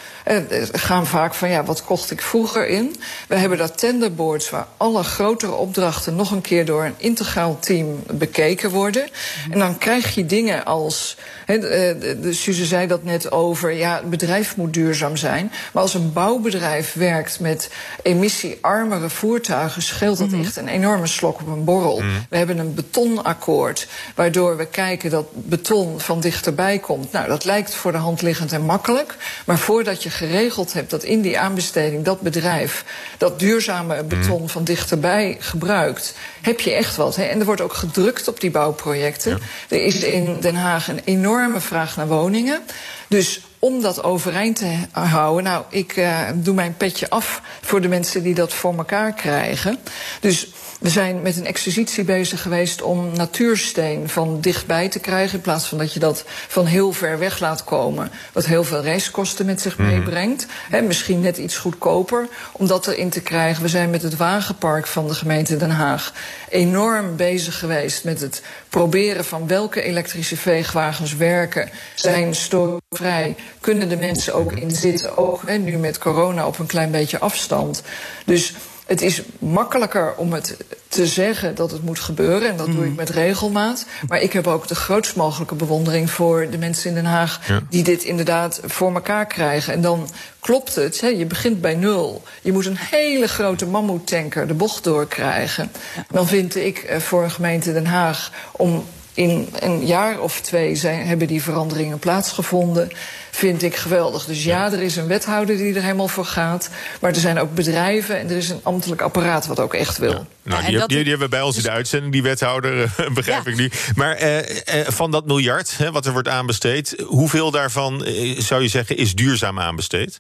gaan 0.71 1.07
vaak 1.07 1.33
van 1.33 1.49
ja, 1.49 1.63
wat 1.63 1.83
kocht 1.83 2.11
ik 2.11 2.21
vroeger 2.21 2.67
in? 2.67 2.95
We 3.27 3.35
hebben 3.35 3.57
daar 3.57 3.75
tenderboards 3.75 4.49
waar 4.49 4.67
alle 4.77 5.03
grotere 5.03 5.51
opdrachten 5.51 6.15
nog 6.15 6.31
een 6.31 6.41
keer 6.41 6.65
door 6.65 6.85
een 6.85 6.93
integraal 6.97 7.57
team 7.59 8.03
bekeken 8.11 8.69
worden. 8.69 9.07
En 9.51 9.59
dan 9.59 9.77
krijg 9.77 10.15
je 10.15 10.25
dingen 10.25 10.65
als. 10.65 11.17
He, 11.45 11.59
de, 11.59 11.97
de, 11.99 12.19
de 12.19 12.33
Suze 12.33 12.65
zei 12.65 12.87
dat 12.87 13.03
net 13.03 13.31
over. 13.31 13.71
Ja, 13.71 13.95
het 13.95 14.09
bedrijf 14.09 14.55
moet 14.55 14.73
duurzaam 14.73 15.17
zijn. 15.17 15.51
Maar 15.73 15.83
als 15.83 15.93
een 15.93 16.13
bouwbedrijf 16.13 16.93
werkt 16.93 17.39
met 17.39 17.69
emissiearmere 18.03 19.09
voertuigen, 19.09 19.81
scheelt 19.81 20.17
dat 20.17 20.33
echt 20.43 20.55
een 20.55 20.67
enorme 20.67 21.07
slok 21.07 21.41
op 21.41 21.47
een 21.47 21.63
borrel. 21.63 22.01
We 22.29 22.37
hebben 22.37 22.57
een 22.57 22.73
betonakkoord, 22.73 23.87
waardoor 24.15 24.57
we 24.57 24.65
kijken 24.65 25.09
dat 25.09 25.25
beton 25.33 25.99
van 25.99 26.19
dichterbij 26.19 26.79
komt. 26.79 27.11
Nou, 27.11 27.27
dat 27.27 27.45
lijkt 27.45 27.75
voor 27.75 27.91
de 27.91 27.97
hand 27.97 28.21
liggend 28.21 28.51
en 28.51 28.65
makkelijk. 28.65 29.15
Maar 29.45 29.57
voordat 29.57 30.03
je 30.03 30.09
geregeld 30.19 30.73
hebt 30.73 30.89
dat 30.89 31.03
in 31.03 31.21
die 31.21 31.39
aanbesteding 31.39 32.03
dat 32.03 32.21
bedrijf 32.21 32.85
dat 33.17 33.39
duurzame 33.39 34.03
beton 34.03 34.49
van 34.49 34.63
dichterbij 34.63 35.37
gebruikt, 35.39 36.13
heb 36.41 36.59
je 36.59 36.73
echt 36.73 36.95
wat. 36.95 37.15
Hè? 37.15 37.23
En 37.23 37.39
er 37.39 37.45
wordt 37.45 37.61
ook 37.61 37.73
gedrukt 37.73 38.27
op 38.27 38.39
die 38.39 38.51
bouwprojecten. 38.51 39.39
Er 39.69 39.83
is 39.83 39.99
in 39.99 40.37
Den 40.39 40.55
Haag 40.55 40.87
een 40.87 41.01
enorme 41.03 41.59
vraag 41.59 41.95
naar 41.95 42.07
woningen. 42.07 42.61
Dus 43.09 43.41
om 43.59 43.81
dat 43.81 44.03
overeind 44.03 44.55
te 44.55 44.75
houden. 44.91 45.43
Nou, 45.43 45.63
ik 45.69 45.97
uh, 45.97 46.19
doe 46.35 46.53
mijn 46.53 46.77
petje 46.77 47.09
af 47.09 47.41
voor 47.61 47.81
de 47.81 47.87
mensen 47.87 48.23
die 48.23 48.33
dat 48.33 48.53
voor 48.53 48.77
elkaar 48.77 49.13
krijgen. 49.13 49.77
Dus 50.19 50.47
we 50.79 50.89
zijn 50.89 51.21
met 51.21 51.37
een 51.37 51.45
exercitie 51.45 52.03
bezig 52.03 52.41
geweest 52.41 52.81
om 52.81 53.11
natuursteen 53.15 54.09
van 54.09 54.41
dichtbij 54.41 54.89
te 54.89 54.99
krijgen. 54.99 55.35
In 55.35 55.41
plaats 55.41 55.67
van 55.67 55.77
dat 55.77 55.93
je 55.93 55.99
dat 55.99 56.23
van 56.47 56.65
heel 56.65 56.91
ver 56.91 57.19
weg 57.19 57.39
laat 57.39 57.63
komen. 57.63 58.11
Wat 58.33 58.45
heel 58.45 58.63
veel 58.63 58.81
reiskosten 58.81 59.45
met 59.45 59.61
zich 59.61 59.77
meebrengt. 59.77 60.45
He, 60.69 60.81
misschien 60.81 61.19
net 61.19 61.37
iets 61.37 61.57
goedkoper 61.57 62.27
om 62.51 62.67
dat 62.67 62.87
erin 62.87 63.09
te 63.09 63.21
krijgen. 63.21 63.63
We 63.63 63.69
zijn 63.69 63.89
met 63.89 64.01
het 64.01 64.17
wagenpark 64.17 64.87
van 64.87 65.07
de 65.07 65.13
gemeente 65.13 65.57
Den 65.57 65.71
Haag 65.71 66.13
enorm 66.49 67.15
bezig 67.15 67.59
geweest 67.59 68.03
met 68.03 68.21
het 68.21 68.41
proberen 68.69 69.25
van 69.25 69.47
welke 69.47 69.81
elektrische 69.81 70.37
veegwagens 70.37 71.15
werken. 71.15 71.69
Zijn 71.95 72.35
stookvrij. 72.35 73.35
Kunnen 73.59 73.89
de 73.89 73.97
mensen 73.97 74.33
ook 74.33 74.51
in 74.51 74.71
zitten. 74.71 75.17
Ook 75.17 75.57
nu 75.57 75.77
met 75.77 75.97
corona 75.97 76.47
op 76.47 76.59
een 76.59 76.65
klein 76.65 76.91
beetje 76.91 77.19
afstand. 77.19 77.83
Dus 78.25 78.53
het 78.89 79.01
is 79.01 79.21
makkelijker 79.39 80.15
om 80.15 80.33
het 80.33 80.57
te 80.87 81.07
zeggen 81.07 81.55
dat 81.55 81.71
het 81.71 81.83
moet 81.83 81.99
gebeuren. 81.99 82.49
En 82.49 82.57
dat 82.57 82.71
doe 82.71 82.85
ik 82.85 82.95
met 82.95 83.09
regelmaat. 83.09 83.85
Maar 84.07 84.21
ik 84.21 84.33
heb 84.33 84.47
ook 84.47 84.67
de 84.67 84.75
grootst 84.75 85.15
mogelijke 85.15 85.55
bewondering 85.55 86.11
voor 86.11 86.49
de 86.49 86.57
mensen 86.57 86.89
in 86.89 86.95
Den 86.95 87.05
Haag. 87.05 87.47
Ja. 87.47 87.59
die 87.69 87.83
dit 87.83 88.03
inderdaad 88.03 88.59
voor 88.65 88.93
elkaar 88.93 89.25
krijgen. 89.25 89.73
En 89.73 89.81
dan 89.81 90.09
klopt 90.39 90.75
het. 90.75 91.01
Hè, 91.01 91.07
je 91.07 91.25
begint 91.25 91.61
bij 91.61 91.75
nul. 91.75 92.23
Je 92.41 92.51
moet 92.51 92.65
een 92.65 92.77
hele 92.77 93.27
grote 93.27 93.65
mammoetanker 93.65 94.47
de 94.47 94.53
bocht 94.53 94.83
doorkrijgen. 94.83 95.71
Dan 96.11 96.27
vind 96.27 96.55
ik 96.55 96.77
eh, 96.77 96.97
voor 96.97 97.23
een 97.23 97.31
gemeente 97.31 97.73
Den 97.73 97.85
Haag 97.85 98.31
om 98.51 98.85
in 99.19 99.47
een 99.59 99.85
jaar 99.85 100.19
of 100.19 100.41
twee 100.41 100.75
zijn, 100.75 101.07
hebben 101.07 101.27
die 101.27 101.43
veranderingen 101.43 101.99
plaatsgevonden. 101.99 102.89
Vind 103.31 103.63
ik 103.63 103.75
geweldig. 103.75 104.25
Dus 104.25 104.43
ja, 104.43 104.71
er 104.71 104.81
is 104.81 104.95
een 104.95 105.07
wethouder 105.07 105.57
die 105.57 105.75
er 105.75 105.81
helemaal 105.81 106.07
voor 106.07 106.25
gaat. 106.25 106.69
Maar 107.01 107.11
er 107.11 107.19
zijn 107.19 107.39
ook 107.39 107.53
bedrijven 107.53 108.19
en 108.19 108.29
er 108.29 108.37
is 108.37 108.49
een 108.49 108.59
ambtelijk 108.63 109.01
apparaat 109.01 109.47
wat 109.47 109.59
ook 109.59 109.73
echt 109.73 109.97
wil. 109.97 110.11
Ja. 110.11 110.25
Nou, 110.43 110.65
die, 110.65 110.77
dat- 110.77 110.89
die, 110.89 110.97
die 110.97 111.09
hebben 111.09 111.29
we 111.29 111.35
bij 111.35 111.41
ons 111.45 111.57
in 111.57 111.63
de 111.63 111.69
uitzending, 111.71 112.11
die 112.13 112.23
wethouder, 112.23 112.81
eh, 112.83 113.09
begrijp 113.13 113.45
Ja. 113.45 113.51
ik 113.51 113.57
nu. 113.57 113.71
Maar 113.95 114.15
eh, 114.15 114.37
eh, 114.79 114.87
van 114.87 115.11
dat 115.11 115.25
miljard, 115.25 115.77
hè, 115.77 115.91
wat 115.91 116.05
er 116.05 116.11
wordt 116.11 116.27
aanbesteed, 116.27 116.95
hoeveel 117.05 117.51
daarvan 117.51 118.03
eh, 118.05 118.39
zou 118.39 118.61
je 118.61 118.67
zeggen 118.67 118.97
is 118.97 119.15
duurzaam 119.15 119.59
aanbesteed? 119.59 120.19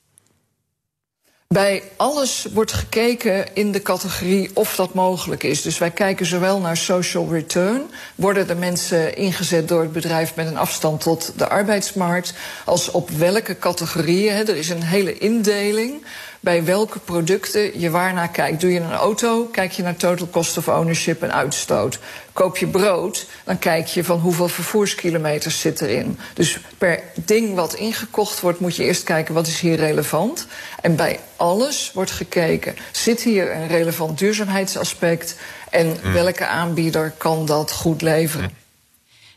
Bij 1.53 1.83
alles 1.97 2.47
wordt 2.53 2.73
gekeken 2.73 3.55
in 3.55 3.71
de 3.71 3.81
categorie 3.81 4.49
of 4.53 4.75
dat 4.75 4.93
mogelijk 4.93 5.43
is. 5.43 5.61
Dus 5.61 5.77
wij 5.77 5.91
kijken 5.91 6.25
zowel 6.25 6.59
naar 6.59 6.77
social 6.77 7.31
return. 7.31 7.81
Worden 8.15 8.47
de 8.47 8.55
mensen 8.55 9.15
ingezet 9.15 9.67
door 9.67 9.81
het 9.81 9.91
bedrijf 9.91 10.35
met 10.35 10.47
een 10.47 10.57
afstand 10.57 11.01
tot 11.01 11.33
de 11.35 11.47
arbeidsmarkt? 11.47 12.33
Als 12.65 12.91
op 12.91 13.09
welke 13.09 13.57
categorieën? 13.57 14.33
Er 14.33 14.55
is 14.55 14.69
een 14.69 14.83
hele 14.83 15.17
indeling 15.17 16.05
bij 16.39 16.63
welke 16.63 16.99
producten 16.99 17.79
je 17.79 17.89
waarnaar 17.89 18.29
kijkt. 18.29 18.61
Doe 18.61 18.73
je 18.73 18.79
een 18.79 18.93
auto, 18.93 19.45
kijk 19.45 19.71
je 19.71 19.83
naar 19.83 19.95
total 19.95 20.29
cost 20.29 20.57
of 20.57 20.67
ownership 20.67 21.23
en 21.23 21.33
uitstoot. 21.33 21.99
Koop 22.33 22.57
je 22.57 22.67
brood, 22.67 23.25
dan 23.43 23.59
kijk 23.59 23.87
je 23.87 24.03
van 24.03 24.19
hoeveel 24.19 24.47
vervoerskilometers 24.47 25.59
zit 25.59 25.81
erin. 25.81 26.19
Dus 26.33 26.59
per 26.77 27.03
ding 27.25 27.55
wat 27.55 27.73
ingekocht 27.73 28.39
wordt, 28.39 28.59
moet 28.59 28.75
je 28.75 28.83
eerst 28.83 29.03
kijken 29.03 29.33
wat 29.33 29.47
is 29.47 29.59
hier 29.59 29.75
relevant. 29.75 30.47
En 30.81 30.95
bij 30.95 31.19
alles 31.35 31.91
wordt 31.93 32.11
gekeken, 32.11 32.75
zit 32.91 33.21
hier 33.21 33.55
een 33.55 33.67
relevant 33.67 34.17
duurzaamheidsaspect... 34.17 35.35
en 35.69 36.13
welke 36.13 36.45
aanbieder 36.45 37.13
kan 37.17 37.45
dat 37.45 37.71
goed 37.71 38.01
leveren? 38.01 38.58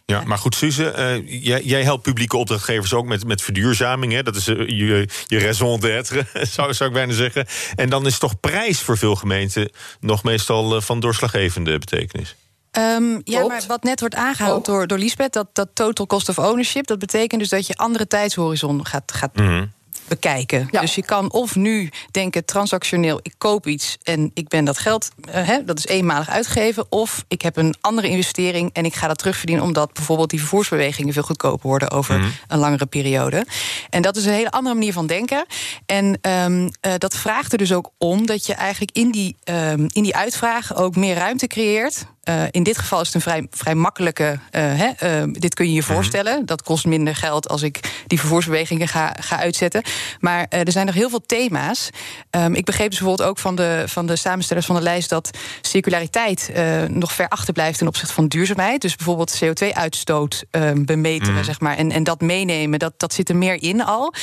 Ja, 0.06 0.22
maar 0.24 0.38
goed, 0.38 0.54
Suze, 0.54 0.90
eh, 0.90 1.42
jij, 1.44 1.62
jij, 1.62 1.82
helpt 1.82 2.02
publieke 2.02 2.36
opdrachtgevers 2.36 2.94
ook 2.94 3.06
met, 3.06 3.26
met 3.26 3.42
verduurzaming. 3.42 4.12
Hè? 4.12 4.22
Dat 4.22 4.36
is 4.36 4.48
uh, 4.48 4.68
je, 4.68 5.08
je 5.26 5.38
raison 5.38 5.80
d'être, 5.80 6.26
zou, 6.54 6.74
zou 6.74 6.88
ik 6.90 6.94
bijna 6.96 7.12
zeggen. 7.12 7.46
En 7.74 7.88
dan 7.88 8.06
is 8.06 8.18
toch 8.18 8.40
prijs 8.40 8.80
voor 8.80 8.98
veel 8.98 9.14
gemeenten 9.14 9.70
nog 10.00 10.22
meestal 10.22 10.80
van 10.80 11.00
doorslaggevende 11.00 11.78
betekenis. 11.78 12.36
Um, 12.78 13.20
ja, 13.24 13.46
maar 13.46 13.64
wat 13.66 13.82
net 13.82 14.00
wordt 14.00 14.14
aangehaald 14.14 14.68
oh. 14.68 14.74
door, 14.74 14.86
door 14.86 14.98
Lisbeth, 14.98 15.32
dat, 15.32 15.48
dat 15.52 15.68
total 15.74 16.06
cost 16.06 16.28
of 16.28 16.38
ownership, 16.38 16.86
dat 16.86 16.98
betekent 16.98 17.40
dus 17.40 17.50
dat 17.50 17.66
je 17.66 17.74
andere 17.74 18.06
tijdshorizon 18.06 18.86
gaat, 18.86 19.12
gaat 19.12 19.36
mm 19.36 19.72
bekijken. 20.08 20.68
Dus 20.70 20.94
je 20.94 21.04
kan 21.04 21.32
of 21.32 21.56
nu 21.56 21.90
denken 22.10 22.44
transactioneel, 22.44 23.20
ik 23.22 23.34
koop 23.38 23.66
iets 23.66 23.98
en 24.02 24.30
ik 24.34 24.48
ben 24.48 24.64
dat 24.64 24.78
geld, 24.78 25.10
uh, 25.34 25.48
dat 25.64 25.78
is 25.78 25.86
eenmalig 25.86 26.28
uitgeven. 26.28 26.86
Of 26.88 27.24
ik 27.28 27.42
heb 27.42 27.56
een 27.56 27.74
andere 27.80 28.08
investering 28.08 28.70
en 28.72 28.84
ik 28.84 28.94
ga 28.94 29.06
dat 29.06 29.18
terugverdienen 29.18 29.64
omdat 29.64 29.92
bijvoorbeeld 29.92 30.30
die 30.30 30.38
vervoersbewegingen 30.38 31.12
veel 31.12 31.22
goedkoper 31.22 31.68
worden 31.68 31.90
over 31.90 32.18
mhm. 32.18 32.28
een 32.48 32.58
langere 32.58 32.86
periode. 32.86 33.46
En 33.90 34.02
dat 34.02 34.16
is 34.16 34.24
een 34.24 34.32
hele 34.32 34.50
andere 34.50 34.74
manier 34.74 34.92
van 34.92 35.06
denken. 35.06 35.46
En 35.86 36.18
um, 36.30 36.62
uh, 36.62 36.92
dat 36.98 37.16
vraagt 37.16 37.52
er 37.52 37.58
dus 37.58 37.72
ook 37.72 37.90
om 37.98 38.26
dat 38.26 38.46
je 38.46 38.54
eigenlijk 38.54 38.90
in 38.96 39.10
die, 39.10 39.36
um, 39.44 39.86
in 39.92 40.02
die 40.02 40.16
uitvraag 40.16 40.76
ook 40.76 40.96
meer 40.96 41.14
ruimte 41.14 41.46
creëert 41.46 42.06
uh, 42.28 42.42
in 42.50 42.62
dit 42.62 42.78
geval 42.78 43.00
is 43.00 43.06
het 43.06 43.14
een 43.14 43.20
vrij, 43.20 43.46
vrij 43.50 43.74
makkelijke. 43.74 44.22
Uh, 44.22 44.38
hè, 44.52 45.22
uh, 45.22 45.32
dit 45.32 45.54
kun 45.54 45.66
je 45.66 45.72
je 45.72 45.80
mhm. 45.80 45.92
voorstellen. 45.92 46.46
Dat 46.46 46.62
kost 46.62 46.84
minder 46.84 47.14
geld 47.14 47.48
als 47.48 47.62
ik 47.62 48.02
die 48.06 48.18
vervoersbewegingen 48.18 48.88
ga, 48.88 49.16
ga 49.20 49.38
uitzetten. 49.38 49.82
Maar 50.20 50.46
er 50.48 50.72
zijn 50.72 50.86
nog 50.86 50.94
heel 50.94 51.10
veel 51.10 51.22
thema's. 51.26 51.90
Um, 52.30 52.54
ik 52.54 52.64
begreep 52.64 52.90
dus 52.90 52.98
bijvoorbeeld 52.98 53.28
ook 53.28 53.38
van 53.38 53.54
de, 53.54 53.84
van 53.86 54.06
de 54.06 54.16
samenstellers 54.16 54.66
van 54.66 54.76
de 54.76 54.82
lijst 54.82 55.08
dat 55.08 55.30
circulariteit 55.60 56.52
nog 56.88 57.12
ver 57.12 57.28
achterblijft 57.28 57.78
ten 57.78 57.86
opzichte 57.86 58.14
van 58.14 58.28
duurzaamheid. 58.28 58.80
Dus 58.80 58.96
bijvoorbeeld 58.96 59.40
CO2-uitstoot 59.44 60.44
ehm, 60.50 60.84
bemeten, 60.84 61.34
mm. 61.34 61.44
zeg 61.44 61.60
maar. 61.60 61.76
En, 61.76 61.90
en 61.90 62.04
dat 62.04 62.20
meenemen, 62.20 62.78
dat, 62.78 62.92
dat 62.96 63.12
zit 63.12 63.28
er 63.28 63.36
meer 63.36 63.62
in 63.62 63.84
al. 63.84 64.14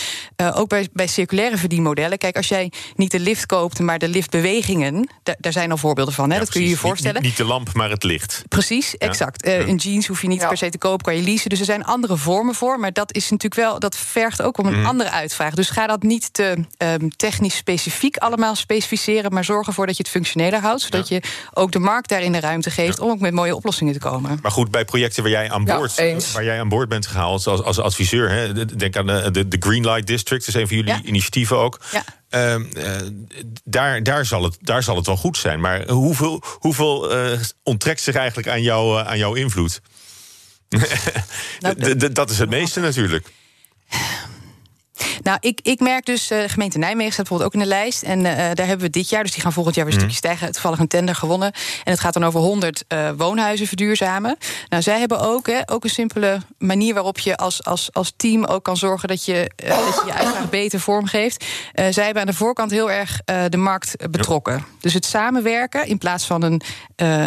ook 0.54 0.70
bij, 0.70 0.88
bij 0.94 1.08
circulaire 1.08 1.58
verdienmodellen. 1.58 2.18
Kijk, 2.18 2.38
als 2.38 2.48
jij 2.48 2.72
niet 2.96 3.12
de 3.12 3.20
lift 3.20 3.46
koopt, 3.46 3.80
maar 3.80 4.00
de 4.00 4.08
liftbewegingen, 4.08 5.10
daar 5.40 5.52
zijn 5.52 5.72
al 5.72 5.78
voorbeelden 5.78 6.14
van. 6.14 6.30
Hè, 6.30 6.34
ja, 6.34 6.40
dat 6.40 6.50
kun 6.50 6.62
je 6.62 6.70
je 6.70 6.78
voorstellen. 6.78 7.22
Niet, 7.22 7.30
niet 7.30 7.38
de 7.38 7.46
lamp, 7.46 7.74
maar 7.74 7.89
het 7.92 8.04
licht. 8.04 8.44
Precies, 8.48 8.98
exact. 8.98 9.48
Uh, 9.48 9.68
een 9.68 9.76
jeans 9.76 10.08
hoef 10.08 10.22
je 10.22 10.28
niet 10.28 10.48
per 10.48 10.58
se 10.58 10.70
te 10.70 10.78
kopen, 10.78 11.06
kan 11.06 11.16
je 11.16 11.24
leasen. 11.24 11.50
Dus 11.50 11.60
er 11.60 11.66
zijn 11.66 11.86
andere 11.86 12.18
vormen 12.18 12.56
voor. 12.56 12.80
Maar 12.80 12.94
dat 12.94 13.14
is 13.14 13.30
natuurlijk 13.30 13.62
wel, 13.62 13.80
dat 13.80 13.98
vergt 13.98 14.42
ook 14.42 14.58
om 14.58 14.66
een 14.66 14.78
mhm. 14.78 14.86
andere 14.86 15.12
uitvraag. 15.12 15.54
Dus 15.54 15.70
ga 15.70 15.88
dat 15.88 16.04
niet 16.04 16.34
te 16.34 16.66
um, 16.78 17.10
technisch 17.16 17.56
specifiek 17.56 18.18
allemaal 18.18 18.56
specificeren, 18.56 19.34
maar 19.34 19.44
zorg 19.44 19.68
ervoor 19.68 19.86
dat 19.86 19.98
je 19.98 20.04
het 20.04 20.12
functioneler 20.12 20.60
houdt. 20.60 20.82
Zodat 20.82 21.08
je 21.08 21.22
ook 21.54 21.72
de 21.72 21.80
markt 21.80 22.10
daarin 22.10 22.32
de 22.32 22.40
ruimte 22.40 22.72
geeft 22.72 23.00
om 23.00 23.10
ook 23.10 23.20
met 23.20 23.34
mooie 23.34 23.56
oplossingen 23.56 23.94
te 23.94 24.00
komen. 24.00 24.40
Maar 24.42 24.52
goed, 24.52 24.72
bij 24.72 24.86
projecten 24.86 25.24
waar 25.24 25.32
jij 25.32 25.52
aan 25.52 25.66
boord, 25.66 25.96
waar 26.34 26.44
jij 26.44 26.60
aan 26.60 26.70
boord 26.70 26.90
bent 26.90 27.08
gehaald 27.08 27.48
als, 27.48 27.64
als 27.64 27.80
adviseur, 27.80 28.30
hè, 28.30 28.66
denk 28.66 28.98
aan 28.98 29.08
de, 29.08 29.32
de, 29.32 29.48
de 29.48 29.58
Green 29.60 29.86
Light 29.86 30.08
District, 30.08 30.46
dat 30.46 30.56
is 30.56 30.62
een 30.62 30.68
van 30.68 30.78
jullie 30.78 31.04
initiatieven 31.04 31.58
ook. 31.58 31.80
Ja. 32.30 32.58
Uh, 32.58 33.08
daar, 33.64 34.04
daar, 34.04 34.26
zal 34.26 34.44
het, 34.44 34.58
daar 34.62 34.84
zal 34.84 34.96
het 34.96 35.06
wel 35.06 35.18
goed 35.18 35.38
zijn. 35.38 35.60
Maar 35.60 35.90
hoeveel, 35.90 36.44
hoeveel 36.60 37.18
uh, 37.32 37.40
onttrekt 37.64 38.02
zich 38.02 38.16
eigenlijk 38.16 38.48
aan, 38.48 38.62
jou, 38.62 39.00
uh, 39.00 39.08
aan 39.08 39.18
jouw 39.18 39.34
invloed? 39.34 39.82
nou, 41.60 41.98
dat 42.12 42.30
is 42.30 42.40
het 42.40 42.50
meeste 42.50 42.80
natuurlijk. 42.80 43.28
Nou, 45.24 45.38
ik, 45.42 45.60
ik 45.64 45.80
merk 45.80 46.06
dus, 46.06 46.32
uh, 46.32 46.42
de 46.42 46.50
gemeente 46.50 46.78
Nijmegen 46.78 47.14
staat 47.14 47.28
bijvoorbeeld 47.28 47.56
ook 47.56 47.62
in 47.62 47.70
de 47.70 47.76
lijst. 47.76 48.04
En 48.04 48.20
uh, 48.20 48.26
daar 48.36 48.68
hebben 48.68 48.80
we 48.80 48.90
dit 48.90 49.10
jaar, 49.10 49.24
dus 49.24 49.32
die 49.32 49.42
gaan 49.42 49.54
volgend 49.54 49.76
jaar 49.76 49.86
weer 49.86 49.94
een 49.94 50.00
mhm. 50.00 50.10
stukje 50.10 50.28
stijgen. 50.28 50.54
Toevallig 50.54 50.80
een 50.80 50.88
tender 50.88 51.16
gewonnen. 51.16 51.52
En 51.84 51.92
het 51.92 52.00
gaat 52.00 52.14
dan 52.14 52.26
over 52.26 52.40
100 52.40 52.84
uh, 52.88 53.10
woonhuizen 53.18 53.68
verduurzamen. 53.68 54.38
Nou, 54.70 54.84
zij 54.84 55.00
hebben 55.00 55.20
ook, 55.20 55.48
hè, 55.48 55.60
ook 55.66 55.84
een 55.84 55.90
simpele 55.90 56.40
manier 56.58 56.94
waarop 56.94 57.20
je 57.20 57.38
als, 57.38 57.64
als, 57.64 57.94
als 57.94 58.14
team 58.16 58.46
ook 58.46 58.64
kan 58.64 58.78
zorgen 58.78 59.08
dat 59.08 59.26
je 59.26 59.52
dat 59.56 59.66
je, 59.66 60.04
je 60.06 60.14
uitvraag 60.14 60.50
beter 60.50 60.80
vormgeeft. 60.80 61.46
zij 61.90 62.04
hebben 62.04 62.22
aan 62.22 62.28
de 62.28 62.34
voorkant 62.34 62.72
heel 62.72 62.92
erg 62.92 63.22
de 63.50 63.58
markt 63.58 64.10
betrokken. 64.12 64.66
Dus 64.80 64.94
het 64.94 65.06
samenwerken 65.06 65.88
in 65.88 65.98
plaats 65.98 66.26
van 66.26 66.42
een, 66.44 66.62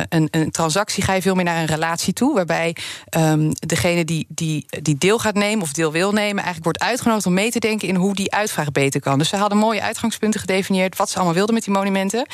een, 0.09 0.29
een, 0.31 0.50
transactie 0.50 1.02
ga 1.02 1.12
je 1.12 1.23
veel 1.23 1.35
meer 1.35 1.45
naar 1.45 1.61
een 1.61 1.67
relatie 1.67 2.12
toe. 2.12 2.35
Waarbij 2.35 2.76
um, 3.17 3.52
degene 3.52 4.05
die, 4.05 4.26
die, 4.29 4.67
die 4.83 4.99
deel 4.99 5.19
gaat 5.19 5.35
nemen 5.35 5.62
of 5.62 5.73
deel 5.73 5.93
wil 5.93 6.12
nemen, 6.12 6.45
eigenlijk 6.45 6.64
wordt 6.64 6.81
uitgenodigd 6.81 7.26
om 7.26 7.35
mee 7.35 7.50
te 7.50 7.59
denken 7.62 7.88
in 7.88 7.95
hoe 7.95 8.14
die 8.14 8.33
uitvraag 8.33 8.73
beter 8.73 9.00
kan. 9.00 9.19
Dus 9.19 9.28
ze 9.28 9.37
hadden 9.37 9.59
mooie 9.59 9.83
uitgangspunten 9.83 10.40
gedefinieerd, 10.40 10.97
wat 10.97 11.11
ze 11.11 11.16
allemaal 11.16 11.35
wilden 11.35 11.54
met 11.54 11.64
die 11.64 11.73
monumenten. 11.73 12.26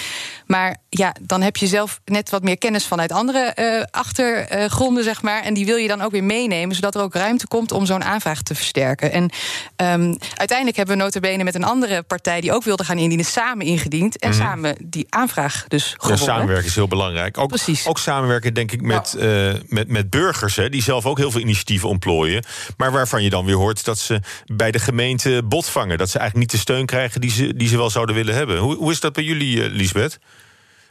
Maar 0.47 0.77
ja, 0.89 1.15
dan 1.21 1.43
heb 1.43 1.57
je 1.57 1.67
zelf 1.67 2.01
net 2.05 2.31
wat 2.31 2.43
meer 2.43 2.59
kennis 2.59 2.87
vanuit 2.87 3.13
andere 3.13 3.57
uh, 3.57 3.83
achtergronden, 3.91 5.05
zeg 5.05 5.23
maar. 5.23 5.43
En 5.43 5.55
die 5.55 5.67
wil 5.67 5.77
je 5.77 5.89
dan 5.89 6.01
ook 6.01 6.11
weer 6.11 6.25
meenemen, 6.25 6.75
zodat 6.75 6.95
er 6.95 7.01
ook 7.01 7.15
ruimte 7.15 7.47
komt 7.47 7.73
om 7.73 7.87
zo'n 7.87 8.05
aanvraag 8.05 8.43
te 8.43 8.55
versterken. 8.55 9.13
En 9.13 9.23
um, 9.23 10.17
uiteindelijk 10.35 10.77
hebben 10.77 10.97
we 10.97 11.03
notabene 11.03 11.45
met 11.45 11.55
een 11.55 11.65
andere 11.65 12.03
partij 12.03 12.41
die 12.41 12.53
ook 12.53 12.65
wilde 12.65 12.85
gaan 12.85 12.99
indienen, 12.99 13.25
samen 13.25 13.67
ingediend. 13.67 14.19
En 14.19 14.31
mm. 14.31 14.37
samen 14.37 14.77
die 14.85 15.07
aanvraag 15.09 15.65
dus 15.69 15.95
gewonnen. 15.97 16.27
Ja, 16.27 16.33
samenwerken 16.33 16.67
is 16.67 16.75
heel 16.75 16.89
belangrijk. 16.89 17.39
Ook, 17.39 17.49
Precies. 17.49 17.87
ook 17.87 17.99
samenwerken, 17.99 18.55
denk 18.55 18.73
ik, 18.73 18.83
met, 18.83 19.15
uh, 19.19 19.53
met, 19.67 19.89
met 19.89 20.11
burgers, 20.11 20.57
hè, 20.57 20.69
die 20.69 20.83
zelf 20.83 21.07
ook 21.07 21.19
heel 21.19 21.31
veel 21.31 21.41
initiatieven 21.41 21.89
ontplooien. 21.89 22.45
Maar 22.77 22.93
waarvan 22.93 23.23
je 23.23 23.31
dan 23.31 23.45
weer 23.45 23.55
hoort 23.55 23.85
dat 23.85 23.99
ze 23.99 24.21
bij 24.47 24.71
de 24.71 24.79
gemeente 24.79 25.18
botvangen. 25.45 25.99
Dat 25.99 26.11
ze 26.11 26.19
eigenlijk 26.19 26.51
niet 26.51 26.61
de 26.61 26.71
steun 26.71 26.87
krijgen 26.87 27.21
die 27.21 27.31
ze, 27.31 27.57
die 27.57 27.69
ze 27.69 27.77
wel 27.77 27.91
zouden 27.91 28.15
willen 28.15 28.35
hebben. 28.35 28.59
Hoe, 28.59 28.77
hoe 28.77 28.91
is 28.91 29.01
dat 29.01 29.13
bij 29.13 29.25
jullie, 29.25 29.57
uh, 29.57 29.71
Lisbeth? 29.71 30.19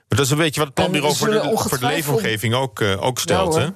Maar 0.07 0.17
dat 0.17 0.25
is 0.25 0.31
een 0.31 0.37
beetje 0.37 0.59
wat 0.59 0.69
het 0.69 0.75
planbureau 0.75 1.15
voor 1.15 1.29
de, 1.29 1.51
voor 1.55 1.79
de 1.79 1.85
leefomgeving 1.85 2.53
ook, 2.53 2.79
uh, 2.79 3.03
ook 3.03 3.19
stelt. 3.19 3.55
Hè? 3.55 3.67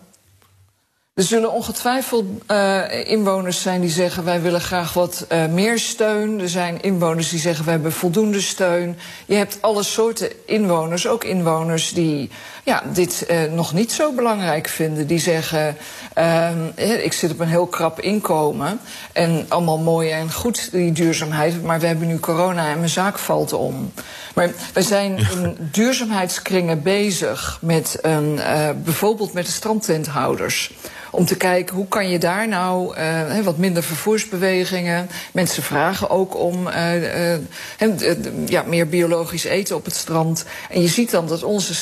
Er 1.13 1.23
zullen 1.23 1.51
ongetwijfeld 1.51 2.25
uh, 2.47 3.09
inwoners 3.09 3.61
zijn 3.61 3.81
die 3.81 3.89
zeggen: 3.89 4.23
wij 4.23 4.41
willen 4.41 4.61
graag 4.61 4.93
wat 4.93 5.25
uh, 5.31 5.45
meer 5.45 5.79
steun. 5.79 6.39
Er 6.39 6.49
zijn 6.49 6.81
inwoners 6.81 7.29
die 7.29 7.39
zeggen: 7.39 7.65
we 7.65 7.71
hebben 7.71 7.91
voldoende 7.91 8.41
steun. 8.41 8.97
Je 9.25 9.35
hebt 9.35 9.57
alle 9.61 9.83
soorten 9.83 10.31
inwoners, 10.45 11.07
ook 11.07 11.23
inwoners 11.23 11.93
die 11.93 12.29
ja, 12.63 12.83
dit 12.93 13.25
uh, 13.29 13.43
nog 13.51 13.73
niet 13.73 13.91
zo 13.91 14.11
belangrijk 14.11 14.67
vinden. 14.67 15.07
Die 15.07 15.19
zeggen: 15.19 15.77
ik 17.03 17.13
zit 17.13 17.31
op 17.31 17.39
een 17.39 17.47
heel 17.47 17.67
krap 17.67 17.99
inkomen. 17.99 18.79
En 19.11 19.45
allemaal 19.47 19.79
mooi 19.79 20.09
en 20.09 20.31
goed, 20.31 20.71
die 20.71 20.91
duurzaamheid. 20.91 21.63
Maar 21.63 21.79
we 21.79 21.87
hebben 21.87 22.07
nu 22.07 22.19
corona 22.19 22.69
en 22.69 22.77
mijn 22.77 22.89
zaak 22.89 23.17
valt 23.17 23.53
om. 23.53 23.91
Maar 24.35 24.51
we 24.73 24.81
zijn 24.81 25.17
in 25.17 25.57
duurzaamheidskringen 25.71 26.81
bezig 26.81 27.57
met 27.61 27.97
een, 28.01 28.39
bijvoorbeeld 28.83 29.33
met 29.33 29.45
de 29.45 29.51
strandtenthouders. 29.51 30.73
Om 31.13 31.25
te 31.25 31.37
kijken 31.37 31.75
hoe 31.75 31.87
kan 31.87 32.09
je 32.09 32.19
daar 32.19 32.47
nou 32.47 32.97
uh, 32.97 33.39
wat 33.39 33.57
minder 33.57 33.83
vervoersbewegingen. 33.83 35.09
Mensen 35.33 35.63
vragen 35.63 36.09
ook 36.09 36.37
om 36.37 36.69
ja, 38.45 38.63
meer 38.65 38.87
biologisch 38.87 39.43
eten 39.43 39.75
op 39.75 39.85
het 39.85 39.95
strand. 39.95 40.45
En 40.69 40.81
je 40.81 40.87
ziet 40.87 41.11
dan 41.11 41.27
dat 41.27 41.43
onze 41.43 41.75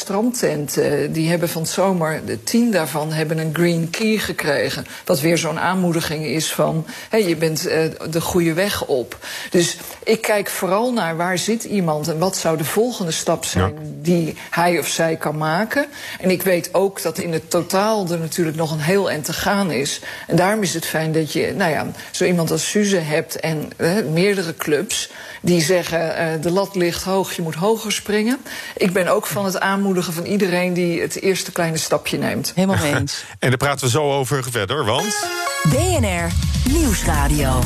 strandtenten, 0.69 1.11
die 1.11 1.29
hebben 1.29 1.49
van 1.49 1.61
het 1.61 1.71
zomer, 1.71 2.25
de 2.25 2.43
tien 2.43 2.71
daarvan 2.71 3.11
hebben 3.11 3.37
een 3.37 3.53
green 3.53 3.89
key 3.89 4.17
gekregen. 4.17 4.85
Wat 5.05 5.19
weer 5.19 5.37
zo'n 5.37 5.59
aanmoediging 5.59 6.25
is 6.25 6.53
van 6.53 6.85
hey, 7.09 7.27
je 7.27 7.35
bent 7.35 7.61
de 8.09 8.21
goede 8.21 8.53
weg 8.53 8.85
op. 8.85 9.17
Dus 9.49 9.77
ik 10.03 10.21
kijk 10.21 10.49
vooral 10.49 10.93
naar 10.93 11.17
waar 11.17 11.37
zit 11.37 11.63
iemand 11.63 12.07
en 12.07 12.17
wat 12.17 12.37
zou 12.37 12.57
de 12.57 12.63
volgende 12.63 13.11
stap 13.11 13.45
zijn 13.45 13.73
ja. 13.73 13.79
die 14.01 14.35
hij 14.49 14.79
of 14.79 14.87
zij 14.87 15.15
kan 15.15 15.37
maken. 15.37 15.85
En 16.19 16.29
ik 16.29 16.41
weet 16.41 16.69
ook 16.73 17.01
dat 17.01 17.17
in 17.17 17.33
het 17.33 17.49
totaal 17.49 18.07
er 18.11 18.19
natuurlijk 18.19 18.57
nog 18.57 18.71
een 18.71 18.79
heel 18.79 19.07
te 19.21 19.33
gaan 19.33 19.71
is. 19.71 20.01
En 20.27 20.35
daarom 20.35 20.61
is 20.61 20.73
het 20.73 20.85
fijn 20.85 21.11
dat 21.11 21.33
je 21.33 21.53
nou 21.55 21.71
ja, 21.71 21.91
zo 22.11 22.23
iemand 22.25 22.51
als 22.51 22.69
Suze 22.69 22.97
hebt 22.97 23.39
en 23.39 23.69
uh, 23.77 23.91
meerdere 24.11 24.55
clubs 24.55 25.09
die 25.41 25.61
zeggen 25.61 25.99
uh, 25.99 26.41
de 26.41 26.51
lat 26.51 26.75
ligt 26.75 27.03
hoog, 27.03 27.33
je 27.33 27.41
moet 27.41 27.55
hoger 27.55 27.91
springen. 27.91 28.39
Ik 28.77 28.93
ben 28.93 29.07
ook 29.07 29.25
van 29.25 29.45
het 29.45 29.59
aanmoedigen 29.59 30.13
van 30.13 30.25
iedereen 30.25 30.73
die 30.73 31.01
het 31.01 31.21
eerste 31.21 31.51
kleine 31.51 31.77
stapje 31.77 32.17
neemt. 32.17 32.51
Helemaal 32.55 32.81
mee 32.81 32.95
eens. 32.95 33.23
en 33.39 33.49
daar 33.49 33.57
praten 33.57 33.85
we 33.85 33.91
zo 33.91 34.11
over 34.11 34.43
verder, 34.51 34.85
want... 34.85 35.27
BNR 35.63 36.31
Nieuwsradio. 36.71 37.59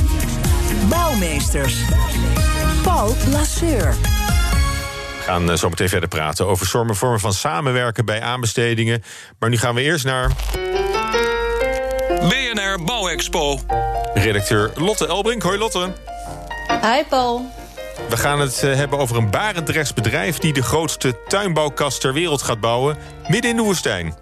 Bouwmeesters. 0.90 1.76
Paul 2.84 3.16
Lasseur. 3.32 3.96
We 5.18 5.30
gaan 5.30 5.50
uh, 5.50 5.56
zo 5.56 5.70
meteen 5.70 5.90
verder 5.90 6.10
praten 6.10 6.48
over 6.48 6.66
vormen 6.66 7.20
van 7.20 7.34
samenwerken 7.34 8.06
bij 8.06 8.22
aanbestedingen. 8.22 9.04
Maar 9.40 9.50
nu 9.50 9.58
gaan 9.58 9.76
we 9.76 9.82
eerst 9.82 10.06
naar. 10.06 10.32
BNR 12.20 12.84
Bouwexpo. 12.86 13.60
Redacteur 14.14 14.72
Lotte 14.76 15.08
Elbrink. 15.08 15.42
Hoi 15.42 15.58
Lotte. 15.58 15.94
Hi 16.82 17.04
Paul. 17.10 17.63
We 18.10 18.18
gaan 18.18 18.40
het 18.40 18.64
eh, 18.64 18.76
hebben 18.76 19.00
over 19.00 19.18
een 19.18 19.30
Barendrechts 19.30 19.94
bedrijf... 19.94 20.38
die 20.38 20.54
de 20.54 20.64
grootste 20.64 21.18
tuinbouwkast 21.28 22.02
ter 22.02 22.14
wereld 22.14 22.42
gaat 22.42 22.60
bouwen... 22.60 22.98
midden 23.28 23.52
in 23.52 23.58
de 23.58 23.64
woestijn. 23.64 24.16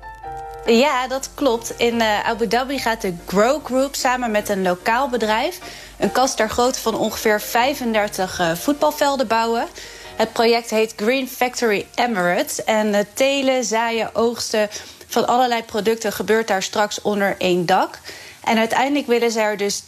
Ja, 0.65 1.07
dat 1.07 1.29
klopt. 1.33 1.73
In 1.77 1.95
uh, 1.95 2.27
Abu 2.27 2.47
Dhabi 2.47 2.79
gaat 2.79 3.01
de 3.01 3.13
Grow 3.27 3.65
Group 3.65 3.95
samen 3.95 4.31
met 4.31 4.49
een 4.49 4.61
lokaal 4.61 5.09
bedrijf... 5.09 5.59
een 5.97 6.11
kast 6.11 6.37
ter 6.37 6.49
grootte 6.49 6.79
van 6.79 6.95
ongeveer 6.95 7.41
35 7.41 8.39
uh, 8.39 8.51
voetbalvelden 8.55 9.27
bouwen. 9.27 9.67
Het 10.15 10.33
project 10.33 10.69
heet 10.69 10.93
Green 10.95 11.27
Factory 11.27 11.87
Emirates. 11.95 12.63
En 12.63 12.87
uh, 12.87 12.99
telen, 13.13 13.63
zaaien, 13.63 14.15
oogsten 14.15 14.69
van 15.07 15.27
allerlei 15.27 15.63
producten 15.63 16.13
gebeurt 16.13 16.47
daar 16.47 16.63
straks 16.63 17.01
onder 17.01 17.35
één 17.37 17.65
dak. 17.65 17.99
En 18.43 18.57
uiteindelijk 18.57 19.07
willen 19.07 19.31
ze 19.31 19.39
er 19.39 19.57
dus 19.57 19.81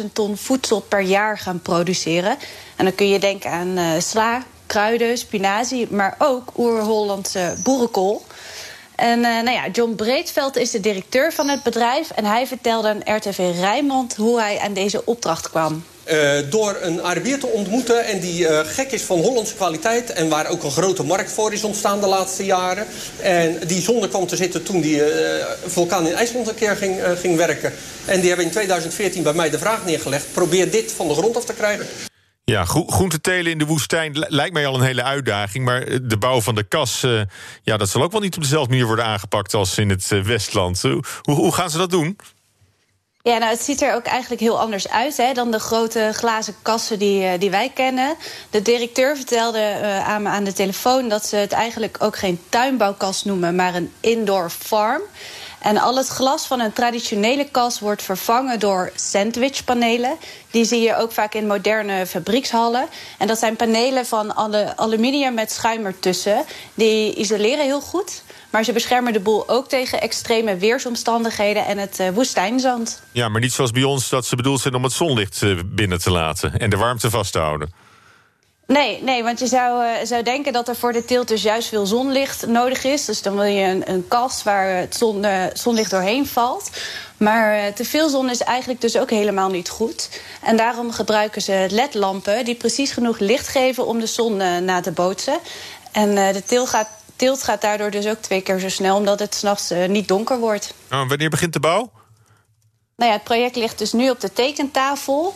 10.000 0.00 0.04
ton 0.12 0.36
voedsel 0.36 0.80
per 0.80 1.00
jaar 1.00 1.38
gaan 1.38 1.60
produceren. 1.60 2.36
En 2.76 2.84
dan 2.84 2.94
kun 2.94 3.08
je 3.08 3.18
denken 3.18 3.50
aan 3.50 3.78
uh, 3.78 3.90
sla, 3.98 4.42
kruiden, 4.66 5.18
spinazie, 5.18 5.86
maar 5.90 6.14
ook 6.18 6.52
oer-Hollandse 6.56 7.56
boerenkool. 7.62 8.24
En 8.94 9.18
uh, 9.18 9.24
nou 9.24 9.50
ja, 9.50 9.68
John 9.68 9.94
Breedveld 9.94 10.56
is 10.56 10.70
de 10.70 10.80
directeur 10.80 11.32
van 11.32 11.48
het 11.48 11.62
bedrijf. 11.62 12.10
En 12.10 12.24
hij 12.24 12.46
vertelde 12.46 12.88
aan 12.88 13.16
RTV 13.16 13.38
Rijnmond 13.58 14.16
hoe 14.16 14.40
hij 14.40 14.58
aan 14.58 14.72
deze 14.72 15.04
opdracht 15.04 15.50
kwam. 15.50 15.84
Uh, 16.12 16.38
door 16.50 16.78
een 16.80 17.02
Arabier 17.02 17.38
te 17.38 17.46
ontmoeten 17.46 18.04
en 18.04 18.20
die 18.20 18.42
uh, 18.42 18.60
gek 18.64 18.92
is 18.92 19.02
van 19.02 19.18
Hollandse 19.18 19.54
kwaliteit... 19.54 20.12
en 20.12 20.28
waar 20.28 20.48
ook 20.48 20.62
een 20.62 20.70
grote 20.70 21.02
markt 21.02 21.32
voor 21.32 21.52
is 21.52 21.64
ontstaan 21.64 22.00
de 22.00 22.06
laatste 22.06 22.44
jaren. 22.44 22.86
En 23.20 23.58
die 23.66 23.80
zonder 23.82 24.08
kwam 24.08 24.26
te 24.26 24.36
zitten 24.36 24.62
toen 24.62 24.80
die 24.80 24.96
uh, 24.96 25.44
vulkaan 25.66 26.06
in 26.06 26.14
IJsland 26.14 26.48
een 26.48 26.54
keer 26.54 26.76
ging, 26.76 27.00
ging 27.20 27.36
werken. 27.36 27.72
En 28.04 28.18
die 28.18 28.28
hebben 28.28 28.46
in 28.46 28.52
2014 28.52 29.22
bij 29.22 29.32
mij 29.32 29.50
de 29.50 29.58
vraag 29.58 29.84
neergelegd... 29.84 30.32
probeer 30.32 30.70
dit 30.70 30.92
van 30.92 31.08
de 31.08 31.14
grond 31.14 31.36
af 31.36 31.44
te 31.44 31.54
krijgen. 31.54 31.86
Ja, 32.44 32.64
groente 32.64 33.20
telen 33.20 33.52
in 33.52 33.58
de 33.58 33.66
woestijn 33.66 34.12
lijkt 34.28 34.52
mij 34.52 34.66
al 34.66 34.74
een 34.74 34.86
hele 34.86 35.02
uitdaging. 35.02 35.64
Maar 35.64 35.84
de 36.02 36.16
bouw 36.18 36.40
van 36.40 36.54
de 36.54 36.62
kas, 36.62 37.04
ja, 37.62 37.76
dat 37.76 37.88
zal 37.88 38.02
ook 38.02 38.12
wel 38.12 38.20
niet 38.20 38.36
op 38.36 38.42
dezelfde 38.42 38.70
manier 38.70 38.86
worden 38.86 39.04
aangepakt 39.04 39.54
als 39.54 39.78
in 39.78 39.90
het 39.90 40.08
Westland. 40.08 40.82
Hoe, 41.22 41.52
gaan 41.52 41.70
ze 41.70 41.78
dat 41.78 41.90
doen? 41.90 42.16
Ja, 43.26 43.38
nou, 43.38 43.50
het 43.50 43.62
ziet 43.62 43.82
er 43.82 43.94
ook 43.94 44.04
eigenlijk 44.04 44.40
heel 44.40 44.60
anders 44.60 44.88
uit 44.88 45.16
hè, 45.16 45.32
dan 45.32 45.50
de 45.50 45.58
grote 45.58 46.10
glazen 46.12 46.54
kassen 46.62 46.98
die, 46.98 47.38
die 47.38 47.50
wij 47.50 47.70
kennen. 47.74 48.16
De 48.50 48.62
directeur 48.62 49.16
vertelde 49.16 49.58
uh, 49.58 50.08
aan 50.08 50.22
me 50.22 50.28
aan 50.28 50.44
de 50.44 50.52
telefoon 50.52 51.08
dat 51.08 51.26
ze 51.26 51.36
het 51.36 51.52
eigenlijk 51.52 51.96
ook 52.00 52.16
geen 52.16 52.40
tuinbouwkas 52.48 53.24
noemen, 53.24 53.54
maar 53.54 53.74
een 53.74 53.92
indoor 54.00 54.50
farm. 54.50 55.02
En 55.66 55.78
al 55.78 55.96
het 55.96 56.08
glas 56.08 56.46
van 56.46 56.60
een 56.60 56.72
traditionele 56.72 57.48
kas 57.50 57.80
wordt 57.80 58.02
vervangen 58.02 58.60
door 58.60 58.92
sandwichpanelen. 58.94 60.16
Die 60.50 60.64
zie 60.64 60.80
je 60.80 60.96
ook 60.96 61.12
vaak 61.12 61.34
in 61.34 61.46
moderne 61.46 62.06
fabriekshallen. 62.06 62.86
En 63.18 63.26
dat 63.26 63.38
zijn 63.38 63.56
panelen 63.56 64.06
van 64.06 64.36
aluminium 64.76 65.34
met 65.34 65.52
schuim 65.52 65.86
ertussen. 65.86 66.44
Die 66.74 67.14
isoleren 67.14 67.64
heel 67.64 67.80
goed. 67.80 68.22
Maar 68.50 68.64
ze 68.64 68.72
beschermen 68.72 69.12
de 69.12 69.20
boel 69.20 69.48
ook 69.48 69.68
tegen 69.68 70.00
extreme 70.00 70.56
weersomstandigheden 70.56 71.66
en 71.66 71.78
het 71.78 72.00
uh, 72.00 72.08
woestijnzand. 72.08 73.02
Ja, 73.12 73.28
maar 73.28 73.40
niet 73.40 73.52
zoals 73.52 73.70
bij 73.70 73.82
ons 73.82 74.08
dat 74.08 74.26
ze 74.26 74.36
bedoeld 74.36 74.60
zijn 74.60 74.74
om 74.74 74.82
het 74.82 74.92
zonlicht 74.92 75.42
uh, 75.42 75.60
binnen 75.64 76.00
te 76.00 76.10
laten 76.10 76.58
en 76.58 76.70
de 76.70 76.76
warmte 76.76 77.10
vast 77.10 77.32
te 77.32 77.38
houden. 77.38 77.85
Nee, 78.66 79.02
nee, 79.02 79.22
want 79.22 79.38
je 79.38 79.46
zou, 79.46 79.84
uh, 79.84 79.90
zou 80.04 80.22
denken 80.22 80.52
dat 80.52 80.68
er 80.68 80.76
voor 80.76 80.92
de 80.92 81.04
teelt 81.04 81.28
dus 81.28 81.42
juist 81.42 81.68
veel 81.68 81.86
zonlicht 81.86 82.46
nodig 82.46 82.84
is. 82.84 83.04
Dus 83.04 83.22
dan 83.22 83.34
wil 83.34 83.44
je 83.44 83.64
een, 83.64 83.90
een 83.90 84.08
kast 84.08 84.42
waar 84.42 84.76
het 84.76 84.96
zon, 84.96 85.24
uh, 85.24 85.44
zonlicht 85.52 85.90
doorheen 85.90 86.26
valt. 86.26 86.70
Maar 87.16 87.56
uh, 87.56 87.66
te 87.66 87.84
veel 87.84 88.08
zon 88.08 88.30
is 88.30 88.40
eigenlijk 88.40 88.80
dus 88.80 88.98
ook 88.98 89.10
helemaal 89.10 89.50
niet 89.50 89.68
goed. 89.68 90.20
En 90.42 90.56
daarom 90.56 90.92
gebruiken 90.92 91.42
ze 91.42 91.66
ledlampen 91.70 92.44
die 92.44 92.54
precies 92.54 92.92
genoeg 92.92 93.18
licht 93.18 93.48
geven 93.48 93.86
om 93.86 94.00
de 94.00 94.06
zon 94.06 94.36
na 94.64 94.80
te 94.80 94.92
bootsen. 94.92 95.38
En 95.92 96.14
de 96.14 96.42
teelt 96.46 96.68
gaat, 96.68 96.88
gaat 97.18 97.60
daardoor 97.60 97.90
dus 97.90 98.06
ook 98.06 98.20
twee 98.20 98.40
keer 98.40 98.58
zo 98.58 98.68
snel, 98.68 98.96
omdat 98.96 99.18
het 99.18 99.34
s'nachts 99.34 99.72
niet 99.88 100.08
donker 100.08 100.38
wordt. 100.38 100.74
Oh, 100.90 101.08
wanneer 101.08 101.30
begint 101.30 101.52
de 101.52 101.60
bouw? 101.60 101.90
Nou 102.96 103.10
ja, 103.10 103.16
het 103.16 103.26
project 103.26 103.56
ligt 103.56 103.78
dus 103.78 103.92
nu 103.92 104.10
op 104.10 104.20
de 104.20 104.32
tekentafel. 104.32 105.34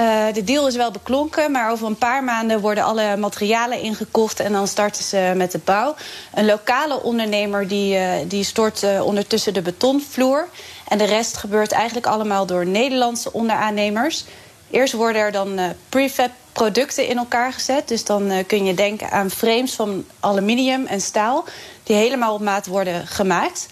Uh, 0.00 0.32
de 0.32 0.44
deal 0.44 0.66
is 0.66 0.76
wel 0.76 0.90
beklonken, 0.90 1.50
maar 1.50 1.70
over 1.70 1.86
een 1.86 1.96
paar 1.96 2.24
maanden 2.24 2.60
worden 2.60 2.84
alle 2.84 3.16
materialen 3.16 3.80
ingekocht 3.80 4.40
en 4.40 4.52
dan 4.52 4.68
starten 4.68 5.04
ze 5.04 5.32
met 5.36 5.52
de 5.52 5.60
bouw. 5.64 5.94
Een 6.34 6.44
lokale 6.44 7.02
ondernemer 7.02 7.68
die, 7.68 7.96
uh, 7.96 8.12
die 8.28 8.44
stort 8.44 8.82
uh, 8.82 9.04
ondertussen 9.04 9.54
de 9.54 9.62
betonvloer. 9.62 10.48
En 10.88 10.98
de 10.98 11.04
rest 11.04 11.36
gebeurt 11.36 11.72
eigenlijk 11.72 12.06
allemaal 12.06 12.46
door 12.46 12.66
Nederlandse 12.66 13.32
onderaannemers. 13.32 14.24
Eerst 14.70 14.92
worden 14.92 15.22
er 15.22 15.32
dan 15.32 15.60
prefab 15.88 16.30
producten 16.52 17.06
in 17.08 17.16
elkaar 17.16 17.52
gezet. 17.52 17.88
Dus 17.88 18.04
dan 18.04 18.44
kun 18.46 18.64
je 18.64 18.74
denken 18.74 19.10
aan 19.10 19.30
frames 19.30 19.72
van 19.72 20.04
aluminium 20.20 20.86
en 20.86 21.00
staal 21.00 21.44
die 21.82 21.96
helemaal 21.96 22.34
op 22.34 22.40
maat 22.40 22.66
worden 22.66 23.06
gemaakt. 23.06 23.68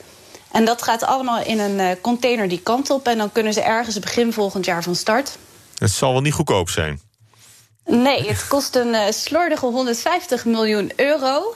En 0.52 0.64
dat 0.64 0.82
gaat 0.82 1.04
allemaal 1.04 1.42
in 1.42 1.58
een 1.58 2.00
container 2.00 2.48
die 2.48 2.60
kant 2.60 2.90
op. 2.90 3.06
En 3.06 3.18
dan 3.18 3.32
kunnen 3.32 3.52
ze 3.52 3.60
ergens 3.60 3.98
begin 3.98 4.32
volgend 4.32 4.64
jaar 4.64 4.82
van 4.82 4.94
start. 4.94 5.38
Het 5.78 5.90
zal 5.90 6.12
wel 6.12 6.20
niet 6.20 6.32
goedkoop 6.32 6.70
zijn. 6.70 7.00
Nee, 7.84 8.28
het 8.28 8.46
kost 8.48 8.74
een 8.76 8.94
uh, 8.94 9.00
slordige 9.10 9.66
150 9.66 10.44
miljoen 10.44 10.92
euro. 10.96 11.54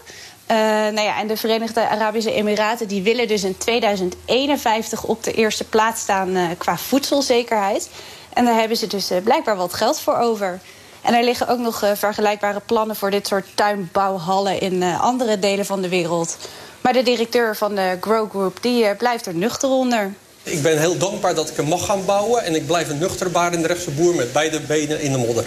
Uh, 0.50 0.56
nou 0.56 1.00
ja, 1.00 1.18
en 1.18 1.26
de 1.26 1.36
Verenigde 1.36 1.88
Arabische 1.88 2.32
Emiraten 2.32 2.88
die 2.88 3.02
willen 3.02 3.28
dus 3.28 3.44
in 3.44 3.58
2051 3.58 5.04
op 5.04 5.24
de 5.24 5.32
eerste 5.32 5.64
plaats 5.64 6.00
staan 6.00 6.28
uh, 6.28 6.48
qua 6.58 6.76
voedselzekerheid. 6.76 7.90
En 8.32 8.44
daar 8.44 8.58
hebben 8.58 8.76
ze 8.76 8.86
dus 8.86 9.10
blijkbaar 9.24 9.56
wat 9.56 9.74
geld 9.74 10.00
voor 10.00 10.16
over. 10.16 10.60
En 11.04 11.14
er 11.14 11.24
liggen 11.24 11.48
ook 11.48 11.58
nog 11.58 11.84
vergelijkbare 11.94 12.60
plannen 12.66 12.96
voor 12.96 13.10
dit 13.10 13.26
soort 13.26 13.46
tuinbouwhallen 13.54 14.60
in 14.60 14.82
andere 14.82 15.38
delen 15.38 15.66
van 15.66 15.82
de 15.82 15.88
wereld. 15.88 16.36
Maar 16.80 16.92
de 16.92 17.02
directeur 17.02 17.56
van 17.56 17.74
de 17.74 17.96
Grow 18.00 18.30
Group 18.30 18.58
die 18.60 18.94
blijft 18.94 19.26
er 19.26 19.34
nuchter 19.34 19.68
onder. 19.68 20.12
Ik 20.42 20.62
ben 20.62 20.78
heel 20.78 20.98
dankbaar 20.98 21.34
dat 21.34 21.50
ik 21.50 21.56
hem 21.56 21.66
mag 21.66 21.84
gaan 21.84 22.04
bouwen. 22.04 22.44
En 22.44 22.54
ik 22.54 22.66
blijf 22.66 22.88
een 22.88 22.98
nuchter 22.98 23.32
de 23.32 23.66
rechtse 23.66 23.90
boer 23.90 24.14
met 24.14 24.32
beide 24.32 24.60
benen 24.60 25.00
in 25.00 25.12
de 25.12 25.18
modder. 25.18 25.44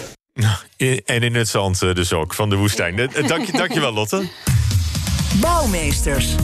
En 1.04 1.22
in 1.22 1.34
het 1.34 1.48
zand 1.48 1.82
eh, 1.82 1.94
dus 1.94 2.12
ook, 2.12 2.34
van 2.34 2.50
de 2.50 2.56
woestijn. 2.56 2.98
Eh, 2.98 3.28
dank 3.52 3.72
je 3.72 3.80
wel, 3.80 3.92
Lotte. 3.92 4.28
Bouwmeesters. 5.40 6.34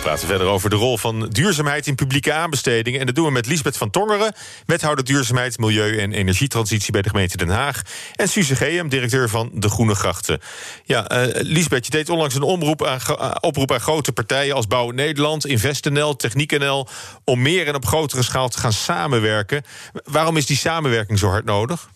Praten 0.00 0.28
verder 0.28 0.46
over 0.46 0.70
de 0.70 0.76
rol 0.76 0.98
van 0.98 1.28
duurzaamheid 1.28 1.86
in 1.86 1.94
publieke 1.94 2.32
aanbestedingen. 2.32 3.00
En 3.00 3.06
dat 3.06 3.14
doen 3.14 3.24
we 3.24 3.30
met 3.30 3.46
Liesbeth 3.46 3.76
van 3.76 3.90
Tongeren, 3.90 4.34
wethouder 4.66 5.04
duurzaamheid, 5.04 5.58
milieu 5.58 5.98
en 5.98 6.12
energietransitie 6.12 6.92
bij 6.92 7.02
de 7.02 7.08
gemeente 7.08 7.36
Den 7.36 7.48
Haag. 7.48 7.82
En 8.14 8.28
Suze 8.28 8.56
Geem, 8.56 8.88
directeur 8.88 9.28
van 9.28 9.50
de 9.54 9.68
Groene 9.68 9.94
Grachten. 9.94 10.40
Ja, 10.84 11.26
uh, 11.26 11.42
Liesbeth, 11.42 11.84
je 11.84 11.90
deed 11.90 12.08
onlangs 12.08 12.34
een 12.34 12.42
oproep 12.42 12.84
aan, 12.84 13.00
uh, 13.08 13.30
oproep 13.40 13.72
aan 13.72 13.80
grote 13.80 14.12
partijen 14.12 14.54
als 14.54 14.66
Bouw 14.66 14.90
Nederland, 14.90 15.46
InvestNL, 15.46 16.16
TechniekNL, 16.16 16.88
om 17.24 17.42
meer 17.42 17.66
en 17.66 17.74
op 17.74 17.86
grotere 17.86 18.22
schaal 18.22 18.48
te 18.48 18.58
gaan 18.58 18.72
samenwerken. 18.72 19.62
Waarom 19.92 20.36
is 20.36 20.46
die 20.46 20.56
samenwerking 20.56 21.18
zo 21.18 21.28
hard 21.28 21.44
nodig? 21.44 21.90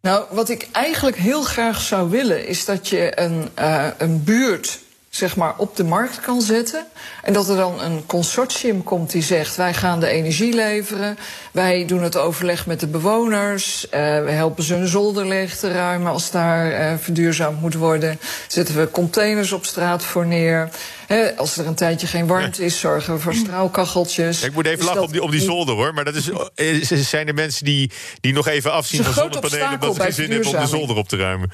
Nou, 0.00 0.24
wat 0.30 0.48
ik 0.48 0.68
eigenlijk 0.72 1.16
heel 1.16 1.42
graag 1.42 1.80
zou 1.80 2.10
willen, 2.10 2.46
is 2.46 2.64
dat 2.64 2.88
je 2.88 3.20
een, 3.20 3.48
uh, 3.58 3.88
een 3.98 4.24
buurt 4.24 4.78
zeg 5.14 5.36
maar, 5.36 5.54
op 5.56 5.76
de 5.76 5.84
markt 5.84 6.20
kan 6.20 6.40
zetten. 6.40 6.86
En 7.22 7.32
dat 7.32 7.48
er 7.48 7.56
dan 7.56 7.80
een 7.80 8.06
consortium 8.06 8.82
komt 8.82 9.10
die 9.10 9.22
zegt: 9.22 9.56
wij 9.56 9.74
gaan 9.74 10.00
de 10.00 10.06
energie 10.06 10.54
leveren. 10.54 11.18
Wij 11.50 11.86
doen 11.86 12.02
het 12.02 12.16
overleg 12.16 12.66
met 12.66 12.80
de 12.80 12.86
bewoners. 12.86 13.84
Uh, 13.84 13.90
we 14.24 14.30
helpen 14.30 14.64
ze 14.64 14.74
hun 14.74 14.86
zolder 14.86 15.26
leeg 15.26 15.56
te 15.56 15.72
ruimen 15.72 16.12
als 16.12 16.30
daar 16.30 16.92
uh, 16.92 16.98
verduurzaamd 16.98 17.60
moet 17.60 17.74
worden. 17.74 18.18
Zetten 18.46 18.76
we 18.76 18.90
containers 18.90 19.52
op 19.52 19.64
straat 19.64 20.04
voor 20.04 20.26
neer. 20.26 20.68
He, 21.06 21.36
als 21.36 21.56
er 21.56 21.66
een 21.66 21.74
tijdje 21.74 22.06
geen 22.06 22.26
warmte 22.26 22.64
is, 22.64 22.80
zorgen 22.80 23.14
we 23.14 23.20
voor 23.20 23.34
straalkacheltjes. 23.34 24.42
Ik 24.42 24.52
moet 24.52 24.66
even 24.66 24.84
lachen 24.84 25.02
op 25.02 25.12
die, 25.12 25.22
op 25.22 25.30
die 25.30 25.40
zolder 25.40 25.74
hoor. 25.74 25.94
Maar 25.94 26.04
dat 26.04 26.14
is, 26.14 27.10
zijn 27.10 27.28
er 27.28 27.34
mensen 27.34 27.64
die, 27.64 27.90
die 28.20 28.32
nog 28.32 28.48
even 28.48 28.72
afzien 28.72 29.04
van 29.04 29.12
zonnepanelen. 29.12 29.72
omdat 29.72 29.94
ze 29.94 30.02
geen 30.02 30.12
zin 30.12 30.30
hebben 30.30 30.48
om 30.48 30.60
de 30.60 30.66
zolder 30.66 30.96
op 30.96 31.08
te 31.08 31.16
ruimen. 31.16 31.50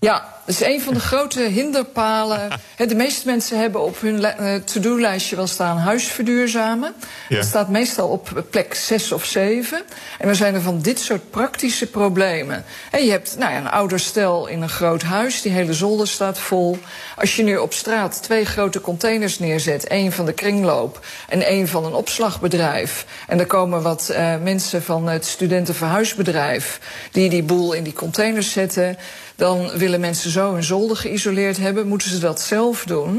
Ja, 0.00 0.34
dat 0.46 0.54
is 0.54 0.66
een 0.66 0.80
van 0.80 0.94
de 0.94 1.00
grote 1.00 1.42
hinderpalen. 1.42 2.48
De 2.76 2.94
meeste 2.94 3.26
mensen 3.26 3.58
hebben 3.58 3.80
op 3.82 4.00
hun 4.00 4.24
eh, 4.24 4.54
to-do-lijstje 4.54 5.36
wel 5.36 5.46
staan 5.46 5.76
huis 5.76 6.04
verduurzamen. 6.04 6.94
Ja. 7.28 7.36
Dat 7.36 7.44
staat 7.44 7.68
meestal 7.68 8.08
op 8.08 8.44
plek 8.50 8.74
6 8.74 9.12
of 9.12 9.24
7. 9.24 9.82
En 10.18 10.26
dan 10.26 10.36
zijn 10.36 10.54
er 10.54 10.60
van 10.60 10.80
dit 10.80 11.00
soort 11.00 11.30
praktische 11.30 11.86
problemen. 11.86 12.64
En 12.90 13.04
je 13.04 13.10
hebt 13.10 13.36
nou 13.38 13.52
ja, 13.52 13.58
een 13.58 13.70
ouder 13.70 14.00
stel 14.00 14.46
in 14.46 14.62
een 14.62 14.68
groot 14.68 15.02
huis, 15.02 15.42
die 15.42 15.52
hele 15.52 15.74
zolder 15.74 16.08
staat 16.08 16.38
vol. 16.38 16.78
Als 17.16 17.36
je 17.36 17.42
nu 17.42 17.56
op 17.56 17.72
straat 17.72 18.22
twee 18.22 18.44
grote 18.44 18.80
containers 18.80 19.38
neerzet, 19.38 19.86
één 19.86 20.12
van 20.12 20.26
de 20.26 20.32
kringloop 20.32 21.06
en 21.28 21.42
één 21.42 21.68
van 21.68 21.84
een 21.84 21.94
opslagbedrijf. 21.94 23.06
En 23.26 23.38
er 23.38 23.46
komen 23.46 23.82
wat 23.82 24.08
uh, 24.10 24.36
mensen 24.42 24.82
van 24.82 25.08
het 25.08 25.26
studentenverhuisbedrijf 25.26 26.80
die 27.12 27.28
die 27.28 27.42
boel 27.42 27.72
in 27.72 27.82
die 27.82 27.92
containers 27.92 28.52
zetten 28.52 28.98
dan 29.38 29.70
willen 29.74 30.00
mensen 30.00 30.30
zo 30.30 30.52
hun 30.52 30.64
zolder 30.64 30.96
geïsoleerd 30.96 31.56
hebben. 31.56 31.88
Moeten 31.88 32.10
ze 32.10 32.18
dat 32.18 32.40
zelf 32.40 32.84
doen? 32.84 33.14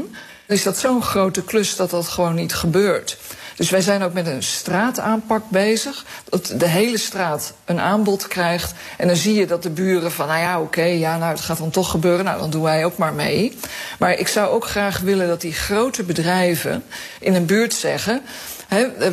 Dan 0.46 0.56
is 0.56 0.62
dat 0.62 0.78
zo'n 0.78 1.02
grote 1.02 1.44
klus 1.44 1.76
dat 1.76 1.90
dat 1.90 2.08
gewoon 2.08 2.34
niet 2.34 2.54
gebeurt. 2.54 3.18
Dus 3.56 3.70
wij 3.70 3.80
zijn 3.80 4.02
ook 4.02 4.12
met 4.12 4.26
een 4.26 4.42
straataanpak 4.42 5.42
bezig. 5.48 6.04
Dat 6.28 6.54
de 6.56 6.66
hele 6.66 6.98
straat 6.98 7.52
een 7.64 7.80
aanbod 7.80 8.28
krijgt. 8.28 8.74
En 8.96 9.06
dan 9.06 9.16
zie 9.16 9.34
je 9.34 9.46
dat 9.46 9.62
de 9.62 9.70
buren 9.70 10.12
van, 10.12 10.26
nou 10.26 10.40
ja, 10.40 10.60
oké, 10.60 10.82
ja, 10.82 11.18
nou, 11.18 11.30
het 11.30 11.40
gaat 11.40 11.58
dan 11.58 11.70
toch 11.70 11.90
gebeuren. 11.90 12.24
Nou, 12.24 12.38
dan 12.38 12.50
doen 12.50 12.62
wij 12.62 12.84
ook 12.84 12.96
maar 12.96 13.14
mee. 13.14 13.56
Maar 13.98 14.12
ik 14.12 14.28
zou 14.28 14.48
ook 14.48 14.64
graag 14.64 14.98
willen 14.98 15.28
dat 15.28 15.40
die 15.40 15.52
grote 15.52 16.02
bedrijven 16.02 16.84
in 17.20 17.34
een 17.34 17.46
buurt 17.46 17.74
zeggen 17.74 18.22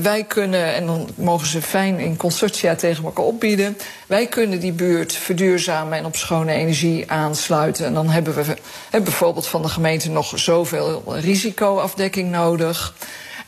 wij 0.02 0.24
kunnen, 0.24 0.74
en 0.74 0.86
dan 0.86 1.10
mogen 1.16 1.48
ze 1.48 1.62
fijn 1.62 2.00
in 2.00 2.18
consortia 2.18 2.76
tegen 2.76 3.04
elkaar 3.04 3.26
opbieden. 3.26 3.78
Wij 4.08 4.28
kunnen 4.28 4.60
die 4.60 4.72
buurt 4.72 5.14
verduurzamen 5.14 5.98
en 5.98 6.06
op 6.06 6.16
schone 6.16 6.52
energie 6.52 7.12
aansluiten. 7.12 7.86
En 7.86 7.94
dan 7.94 8.10
hebben 8.10 8.34
we 8.36 8.56
bijvoorbeeld 8.92 9.48
van 9.48 9.62
de 9.62 9.70
gemeente 9.70 10.10
nog 10.10 10.40
zoveel 10.40 11.04
risicoafdekking 11.08 12.32
nodig. 12.32 12.94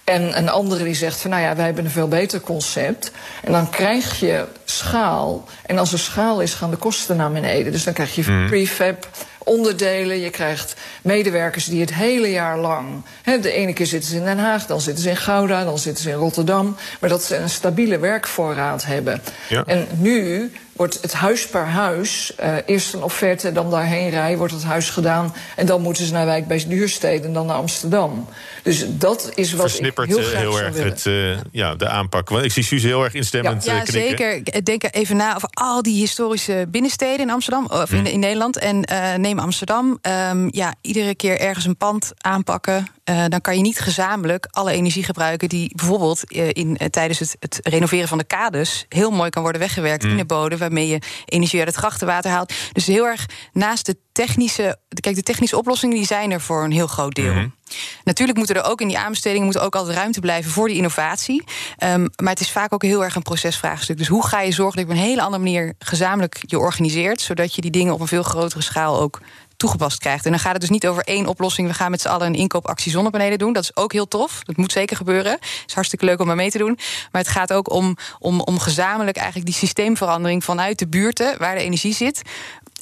En 0.04 0.38
een 0.38 0.50
andere 0.50 0.84
die 0.84 0.94
zegt 0.94 1.22
van 1.22 1.30
nou 1.30 1.44
ja, 1.44 1.56
wij 1.56 1.66
hebben 1.66 1.86
een 1.86 1.92
veel 1.92 2.08
beter 2.08 2.42
concept. 2.42 3.12
En 3.44 3.52
dan 3.52 3.70
krijg 3.70 4.20
je 4.20 4.46
schaal. 4.66 5.48
En 5.66 5.78
als 5.78 5.94
er 5.94 6.00
schaal 6.00 6.42
is, 6.42 6.54
gaan 6.54 6.70
de 6.70 6.78
kosten 6.78 7.18
naar 7.18 7.32
beneden. 7.32 7.72
Dus 7.72 7.84
dan 7.84 7.94
krijg 7.94 8.16
je 8.16 8.24
mm. 8.28 8.48
prefab 8.48 9.08
onderdelen. 9.44 10.20
Je 10.20 10.30
krijgt 10.30 10.76
medewerkers 11.02 11.66
die 11.66 11.82
het 11.82 11.94
hele 11.94 12.32
jaar 12.32 12.58
lang. 12.58 12.88
Hè, 13.22 13.40
de 13.40 13.52
ene 13.52 13.74
keer 13.74 13.86
zitten 13.86 14.10
ze 14.10 14.16
in 14.16 14.24
Den 14.24 14.38
Haag, 14.38 14.66
dan 14.66 14.82
zitten 14.82 15.04
ze 15.04 15.10
in 15.10 15.18
Gouda, 15.18 15.64
dan 15.64 15.80
zitten 15.80 16.04
ze 16.04 16.10
in 16.10 16.16
Rotterdam. 16.16 16.76
Maar 17.00 17.10
dat 17.10 17.24
ze 17.24 17.36
een 17.36 17.50
stabiele 17.50 18.00
werkvoorraad 18.00 18.86
hebben. 18.86 19.22
Ja. 19.50 19.64
En 19.66 19.88
nu 19.98 20.52
wordt 20.80 21.02
het 21.02 21.14
huis 21.14 21.48
per 21.48 21.66
huis, 21.66 22.34
uh, 22.40 22.56
eerst 22.66 22.94
een 22.94 23.04
offerte, 23.04 23.52
dan 23.52 23.70
daarheen 23.70 24.10
rijden, 24.10 24.38
wordt 24.38 24.54
het 24.54 24.64
huis 24.64 24.90
gedaan. 24.90 25.34
En 25.56 25.66
dan 25.66 25.82
moeten 25.82 26.06
ze 26.06 26.12
naar 26.12 26.26
Wijk 26.26 26.48
bij 26.48 26.66
Duurstede 26.68 27.28
en 27.28 27.34
dan 27.34 27.46
naar 27.46 27.56
Amsterdam. 27.56 28.28
Dus 28.64 28.86
dat 28.88 29.32
is 29.36 29.52
wat 29.52 29.70
Versnippert 29.70 30.10
ik 30.10 30.16
heel, 30.16 30.26
graag 30.26 30.42
heel 30.42 30.60
erg 30.60 30.84
het, 30.84 31.06
uh, 31.06 31.38
ja, 31.52 31.76
de 31.76 31.88
aanpak. 31.90 32.30
Want 32.30 32.46
ik 32.46 32.52
zie 32.52 32.64
Suze 32.64 32.88
heel 32.88 33.04
erg 33.04 33.14
instemmend 33.14 33.66
ja, 33.66 33.76
ja, 33.76 33.86
zeker. 33.86 34.64
Denk 34.64 34.84
even 34.92 35.18
na 35.18 35.36
over 35.36 35.50
al 35.52 35.82
die 35.82 36.00
historische 36.00 36.66
binnensteden 36.70 37.20
in 37.20 37.32
Amsterdam, 37.32 37.66
of 37.66 37.92
in, 37.92 38.06
in 38.06 38.20
Nederland. 38.20 38.58
En 38.58 38.92
uh, 38.92 39.16
neem 39.16 39.40
Amsterdam. 39.40 40.00
Um, 40.30 40.48
ja, 40.52 40.76
iedere 40.82 41.16
keer 41.16 41.40
ergens 41.40 41.66
een 41.66 41.78
pand 41.78 42.12
aanpakken. 42.18 42.88
Uh, 43.10 43.26
dan 43.28 43.42
kan 43.42 43.56
je 43.56 43.62
niet 43.62 43.80
gezamenlijk 43.80 44.48
alle 44.50 44.72
energie 44.72 45.04
gebruiken 45.04 45.50
die 45.50 45.72
bijvoorbeeld 45.76 46.32
in, 46.32 46.78
tijdens 46.90 47.20
het, 47.20 47.36
het, 47.40 47.60
renoveren 47.64 48.08
van 48.08 48.18
de 48.18 48.24
kades 48.24 48.86
heel 48.90 49.12
mooi 49.12 49.30
kan 49.30 49.42
worden 49.42 49.62
weggewerkt 49.62 50.04
mm. 50.04 50.10
in 50.10 50.18
de 50.18 50.26
bodem, 50.26 50.58
waarmee 50.58 50.88
je 50.88 51.02
energie 51.26 51.60
uit 51.60 51.68
het 51.68 51.78
grachtenwater 51.78 52.32
haalt. 52.32 52.54
Dus 52.74 52.86
heel 52.86 53.06
erg 53.06 53.26
naast 53.54 53.86
de 53.86 53.98
technische. 54.12 54.78
Kijk, 55.00 55.16
de 55.16 55.24
technische 55.24 55.58
oplossingen 55.58 55.96
die 55.96 56.06
zijn 56.06 56.32
er 56.32 56.42
voor 56.42 56.64
een 56.64 56.72
heel 56.72 56.88
groot 56.88 57.16
deel. 57.16 57.34
Mm 57.34 57.58
Natuurlijk 58.04 58.38
moeten 58.38 58.56
er 58.56 58.64
ook 58.64 58.82
in 58.82 58.88
die 58.88 58.98
aanbestedingen 58.98 59.46
moet 59.46 59.60
ook 59.60 59.76
altijd 59.76 59.98
ruimte 59.98 60.20
blijven 60.20 60.52
voor 60.52 60.68
die 60.68 60.78
innovatie. 60.78 61.44
Um, 61.84 62.10
maar 62.16 62.34
het 62.34 62.40
is 62.40 62.52
vaak 62.52 62.74
ook 62.74 62.82
heel 62.82 63.04
erg 63.04 63.16
een 63.16 63.22
procesvraagstuk. 63.22 63.98
Dus 63.98 64.08
hoe 64.08 64.28
ga 64.28 64.42
je 64.42 64.52
zorgen 64.52 64.78
dat 64.78 64.86
je 64.86 64.94
op 64.94 64.98
een 64.98 65.10
hele 65.10 65.22
andere 65.22 65.44
manier 65.44 65.74
gezamenlijk 65.80 66.42
je 66.42 66.60
organiseert, 66.60 67.22
zodat 67.22 67.56
je 67.56 67.62
die 67.62 67.72
dingen 67.72 67.94
op 67.94 68.00
een 68.00 68.08
veel 68.08 68.24
grotere 68.24 68.62
schaal 68.62 69.00
ook 69.00 69.20
toegepast 69.60 70.00
krijgt. 70.00 70.26
En 70.26 70.32
dan 70.32 70.40
gaat 70.40 70.52
het 70.52 70.62
dus 70.62 70.70
niet 70.70 70.88
over 70.88 71.04
één 71.04 71.26
oplossing. 71.26 71.68
We 71.68 71.74
gaan 71.74 71.92
met 71.92 72.02
z'n 72.02 72.08
allen 72.08 72.28
een 72.28 72.36
inkoopactie 72.36 72.92
zonnepanelen 72.92 73.38
doen. 73.38 73.54
Dat 73.54 73.64
is 73.64 73.76
ook 73.76 73.94
heel 73.94 74.08
tof. 74.08 74.42
Dat 74.44 74.58
moet 74.58 74.72
zeker 74.72 74.98
gebeuren. 74.98 75.32
Het 75.32 75.64
is 75.68 75.74
hartstikke 75.74 76.06
leuk 76.06 76.20
om 76.20 76.28
maar 76.28 76.36
mee 76.36 76.52
te 76.52 76.58
doen. 76.58 76.78
Maar 77.12 77.22
het 77.22 77.32
gaat 77.32 77.54
ook 77.54 77.72
om, 77.72 77.98
om, 78.20 78.42
om 78.42 78.60
gezamenlijk 78.60 79.18
eigenlijk 79.18 79.46
die 79.46 79.56
systeemverandering 79.56 80.44
vanuit 80.44 80.80
de 80.80 80.88
buurten 80.88 81.38
waar 81.38 81.56
de 81.56 81.62
energie 81.62 81.94
zit. 81.94 82.22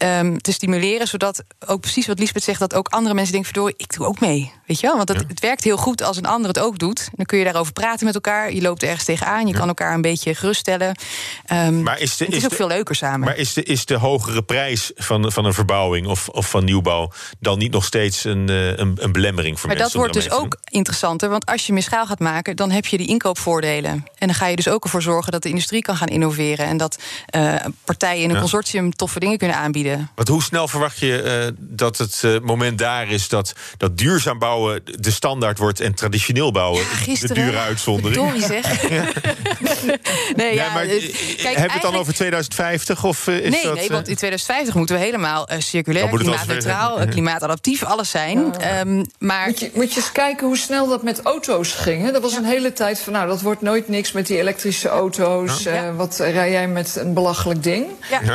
Um, 0.03 0.41
te 0.41 0.51
stimuleren, 0.51 1.07
zodat 1.07 1.43
ook 1.65 1.81
precies 1.81 2.07
wat 2.07 2.19
Lisbeth 2.19 2.43
zegt, 2.43 2.59
dat 2.59 2.73
ook 2.73 2.87
andere 2.87 3.15
mensen 3.15 3.33
denken: 3.33 3.51
verdorie, 3.53 3.75
ik 3.77 3.95
doe 3.95 4.05
ook 4.05 4.19
mee. 4.19 4.51
Weet 4.65 4.79
je 4.79 4.87
wel? 4.87 4.95
Want 4.95 5.09
het, 5.09 5.23
het, 5.27 5.39
werkt 5.39 5.63
heel 5.63 5.77
goed 5.77 6.03
als 6.03 6.17
een 6.17 6.25
ander 6.25 6.47
het 6.47 6.59
ook 6.59 6.79
doet. 6.79 7.09
Dan 7.15 7.25
kun 7.25 7.37
je 7.37 7.43
daarover 7.43 7.73
praten 7.73 8.05
met 8.05 8.15
elkaar. 8.15 8.53
Je 8.53 8.61
loopt 8.61 8.83
ergens 8.83 9.03
tegenaan. 9.03 9.47
Je 9.47 9.53
kan 9.53 9.67
elkaar 9.67 9.93
een 9.93 10.01
beetje 10.01 10.35
geruststellen. 10.35 10.97
Um, 11.53 11.83
maar 11.83 11.99
is 11.99 12.17
de, 12.17 12.25
het 12.25 12.33
is, 12.33 12.45
ook 12.45 12.53
veel 12.53 12.67
leuker 12.67 12.95
samen. 12.95 13.19
Maar 13.19 13.37
is 13.37 13.53
de, 13.53 13.63
is 13.63 13.85
de 13.85 13.95
hogere 13.95 14.43
prijs 14.43 14.91
van, 14.95 15.31
van 15.31 15.45
een 15.45 15.53
verbouwing 15.53 16.07
of, 16.07 16.29
of 16.29 16.49
van 16.49 16.63
nieuwbouw 16.63 17.11
dan 17.39 17.57
niet 17.57 17.71
nog 17.71 17.85
steeds 17.85 18.23
een, 18.23 18.49
eh, 18.49 18.67
een, 18.67 18.97
een 18.99 19.11
belemmering 19.11 19.59
voor 19.59 19.69
maar 19.69 19.77
mensen? 19.77 19.99
Maar 19.99 20.09
dat 20.09 20.29
wordt 20.29 20.29
dus 20.29 20.29
ook 20.31 20.57
interessanter. 20.69 21.29
Want 21.29 21.45
als 21.45 21.67
je 21.67 21.73
meer 21.73 21.83
schaal 21.83 22.05
gaat 22.05 22.19
maken, 22.19 22.55
dan 22.55 22.71
heb 22.71 22.85
je 22.85 22.97
die 22.97 23.07
inkoopvoordelen. 23.07 23.91
En 24.17 24.27
dan 24.27 24.33
ga 24.33 24.47
je 24.47 24.55
dus 24.55 24.67
ook 24.67 24.83
ervoor 24.83 25.01
zorgen 25.01 25.31
dat 25.31 25.43
de 25.43 25.49
industrie 25.49 25.81
kan 25.81 25.95
gaan 25.95 26.07
innoveren. 26.07 26.65
En 26.65 26.77
dat 26.77 26.97
uh, 27.35 27.55
partijen 27.85 28.23
in 28.23 28.29
een 28.29 28.39
consortium 28.39 28.95
toffe 28.95 29.19
dingen 29.19 29.37
kunnen 29.37 29.57
aanbieden. 29.57 29.86
Want 30.15 30.27
hoe 30.27 30.43
snel 30.43 30.67
verwacht 30.67 30.99
je 30.99 31.23
uh, 31.47 31.53
dat 31.57 31.97
het 31.97 32.21
uh, 32.25 32.39
moment 32.39 32.77
daar 32.77 33.09
is 33.09 33.27
dat, 33.27 33.53
dat 33.77 33.97
duurzaam 33.97 34.39
bouwen 34.39 34.81
de 34.85 35.11
standaard 35.11 35.57
wordt 35.57 35.79
en 35.79 35.93
traditioneel 35.93 36.51
bouwen 36.51 36.81
ja, 36.81 36.87
gisteren, 36.87 37.35
de 37.35 37.41
dure 37.41 37.57
uitzondering? 37.57 38.15
Sorry 38.15 38.41
zeg. 38.41 38.89
ja. 38.89 39.05
nee, 40.35 40.55
ja, 40.55 40.73
maar, 40.73 40.85
kijk, 40.85 41.41
hebben 41.41 41.65
we 41.65 41.71
het 41.71 41.81
dan 41.81 41.95
over 41.95 42.13
2050? 42.13 43.03
Of, 43.03 43.27
uh, 43.27 43.35
is 43.35 43.49
nee, 43.49 43.63
dat, 43.63 43.75
nee, 43.75 43.89
want 43.89 44.07
in 44.07 44.15
2050 44.15 44.75
moeten 44.75 44.95
we 44.95 45.01
helemaal 45.01 45.47
circulair, 45.57 46.07
klimaatneutraal, 46.07 47.07
klimaatadaptief, 47.07 47.83
alles 47.83 48.09
zijn. 48.09 48.53
Ja. 48.59 48.79
Um, 48.79 49.05
maar... 49.19 49.47
Moet 49.47 49.59
je, 49.59 49.71
moet 49.73 49.93
je 49.93 49.99
eens 49.99 50.11
kijken 50.11 50.47
hoe 50.47 50.57
snel 50.57 50.87
dat 50.87 51.03
met 51.03 51.21
auto's 51.21 51.71
ging. 51.71 52.03
Hè? 52.05 52.11
Dat 52.11 52.21
was 52.21 52.35
een 52.35 52.45
hele 52.45 52.73
tijd 52.73 52.99
van, 52.99 53.13
nou, 53.13 53.27
dat 53.27 53.41
wordt 53.41 53.61
nooit 53.61 53.87
niks 53.87 54.11
met 54.11 54.27
die 54.27 54.37
elektrische 54.37 54.89
auto's. 54.89 55.67
wat 55.95 56.17
rij 56.17 56.51
jij 56.51 56.67
met 56.67 56.95
een 56.95 57.13
belachelijk 57.13 57.63
ding? 57.63 57.85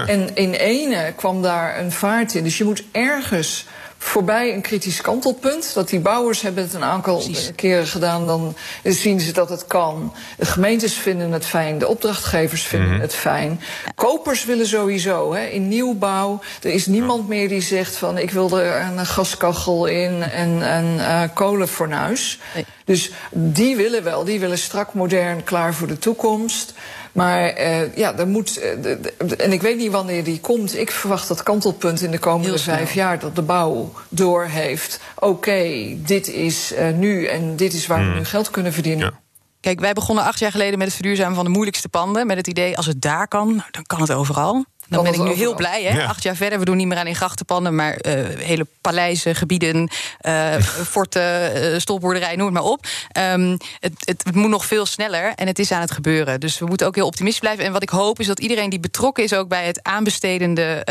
En 0.07 0.35
in 0.35 0.53
ene 0.53 1.13
kwam 1.17 1.42
daar 1.43 1.79
een 1.79 1.93
vaart 1.93 2.35
in. 2.35 2.45
Dus 2.45 2.59
je 2.59 2.65
moet 2.65 2.85
ergens 2.93 3.67
voorbij 4.03 4.55
een 4.55 4.61
kritisch 4.61 5.01
kantelpunt. 5.01 5.75
Dat 5.75 5.89
die 5.89 6.01
bouwers 6.01 6.41
hebben 6.41 6.63
het 6.63 6.75
een 6.75 6.85
aantal 6.85 7.17
Precies. 7.17 7.53
keren 7.57 7.87
gedaan. 7.87 8.27
Dan 8.27 8.57
zien 8.83 9.21
ze 9.21 9.33
dat 9.33 9.49
het 9.49 9.67
kan. 9.67 10.15
De 10.39 10.47
gemeentes 10.47 10.95
vinden 10.95 11.33
het 11.33 11.47
fijn. 11.47 11.79
De 11.79 11.89
opdrachtgevers 11.89 12.63
vinden 12.63 12.89
mm 12.89 12.95
-hmm. 12.95 13.03
het 13.03 13.15
fijn. 13.15 13.61
Kopers 13.95 14.45
willen 14.45 14.67
sowieso. 14.67 15.35
Hè, 15.35 15.45
in 15.45 15.69
nieuwbouw. 15.69 16.41
Er 16.63 16.71
is 16.71 16.87
niemand 16.87 17.29
meer 17.29 17.49
die 17.49 17.61
zegt 17.61 17.97
van 17.97 18.19
ik 18.19 18.31
wil 18.31 18.61
er 18.61 18.81
een 18.81 19.07
gaskachel 19.07 19.87
in 19.87 20.23
en 20.23 20.77
een 20.77 20.95
uh, 20.95 21.23
kolenfornuis. 21.35 22.39
Nee. 22.55 22.65
Dus 22.85 23.11
die 23.31 23.77
willen 23.77 24.03
wel. 24.03 24.25
Die 24.25 24.41
willen 24.41 24.59
strak, 24.59 24.95
modern, 24.95 25.45
klaar 25.45 25.75
voor 25.75 25.87
de 25.87 25.99
toekomst. 25.99 26.75
Maar 27.13 27.61
uh, 27.61 27.97
ja, 27.97 28.19
er 28.19 28.27
moet. 28.27 28.59
Uh, 28.59 28.91
en 29.39 29.53
ik 29.53 29.63
weet 29.63 29.77
niet 29.77 29.91
wanneer 29.91 30.25
die 30.25 30.41
komt. 30.41 30.79
Ik 30.79 30.91
verwacht 30.91 31.29
dat 31.29 31.43
kantelpunt 31.43 32.03
in 32.03 32.11
de 32.11 32.19
komende 32.19 32.59
vijf 32.59 32.93
jaar 32.95 33.19
dat 33.19 33.37
de 33.37 33.43
bouw 33.43 33.93
doorheeft. 34.09 35.01
Oké, 35.15 35.27
okay, 35.27 35.99
dit 36.01 36.29
is 36.29 36.73
uh, 36.73 36.91
nu 36.91 37.27
en 37.27 37.57
dit 37.57 37.73
is 37.73 37.87
waar 37.87 37.99
hmm. 37.99 38.13
we 38.13 38.19
nu 38.19 38.25
geld 38.25 38.51
kunnen 38.51 38.73
verdienen. 38.73 39.07
Ja. 39.07 39.21
Kijk, 39.61 39.81
wij 39.81 39.93
begonnen 39.93 40.25
acht 40.25 40.39
jaar 40.39 40.51
geleden 40.51 40.79
met 40.79 40.87
het 40.87 40.97
verduurzamen 40.97 41.35
van 41.35 41.45
de 41.45 41.51
moeilijkste 41.51 41.89
panden. 41.89 42.27
Met 42.27 42.37
het 42.37 42.47
idee, 42.47 42.77
als 42.77 42.87
het 42.87 43.01
daar 43.01 43.29
kan, 43.29 43.65
dan 43.71 43.83
kan 43.87 44.01
het 44.01 44.13
overal. 44.13 44.65
Dan 44.93 45.05
ben 45.05 45.15
ik 45.15 45.23
nu 45.23 45.33
heel 45.33 45.55
blij. 45.55 45.83
Hè? 45.83 46.05
Acht 46.07 46.23
jaar 46.23 46.37
verder, 46.37 46.59
we 46.59 46.65
doen 46.65 46.77
niet 46.77 46.87
meer 46.87 46.99
aan 46.99 47.07
in 47.07 47.15
grachtenpanden, 47.15 47.75
maar 47.75 47.99
uh, 48.07 48.13
hele 48.39 48.67
paleizen, 48.81 49.35
gebieden, 49.35 49.91
uh, 50.23 50.55
forten, 50.61 51.73
uh, 51.73 51.79
stolboerderij, 51.79 52.37
noem 52.37 52.47
het 52.47 52.55
maar 52.55 52.65
op. 52.65 52.87
Um, 53.19 53.51
het, 53.81 53.93
het, 53.99 54.23
het, 54.25 54.35
moet 54.35 54.51
nog 54.51 54.67
veel 54.67 54.87
sneller 54.87 55.33
en 55.35 55.47
het 55.47 55.59
is 55.59 55.73
aan 55.73 55.81
het 55.81 55.91
gebeuren. 55.91 56.41
Dus 56.41 56.59
we 56.59 56.67
moeten 56.67 56.87
ook 56.87 56.95
heel 56.95 57.07
optimistisch 57.07 57.41
blijven. 57.41 57.65
En 57.65 57.73
wat 57.73 57.83
ik 57.83 57.89
hoop 57.89 58.21
is 58.21 58.27
dat 58.27 58.41
iedereen 58.41 58.71
die 58.71 58.81
betrokken 58.81 59.25
is 59.25 59.35
ook 59.35 59.49
bij 59.49 59.65
het 59.65 59.83
aanbestedende 59.83 60.87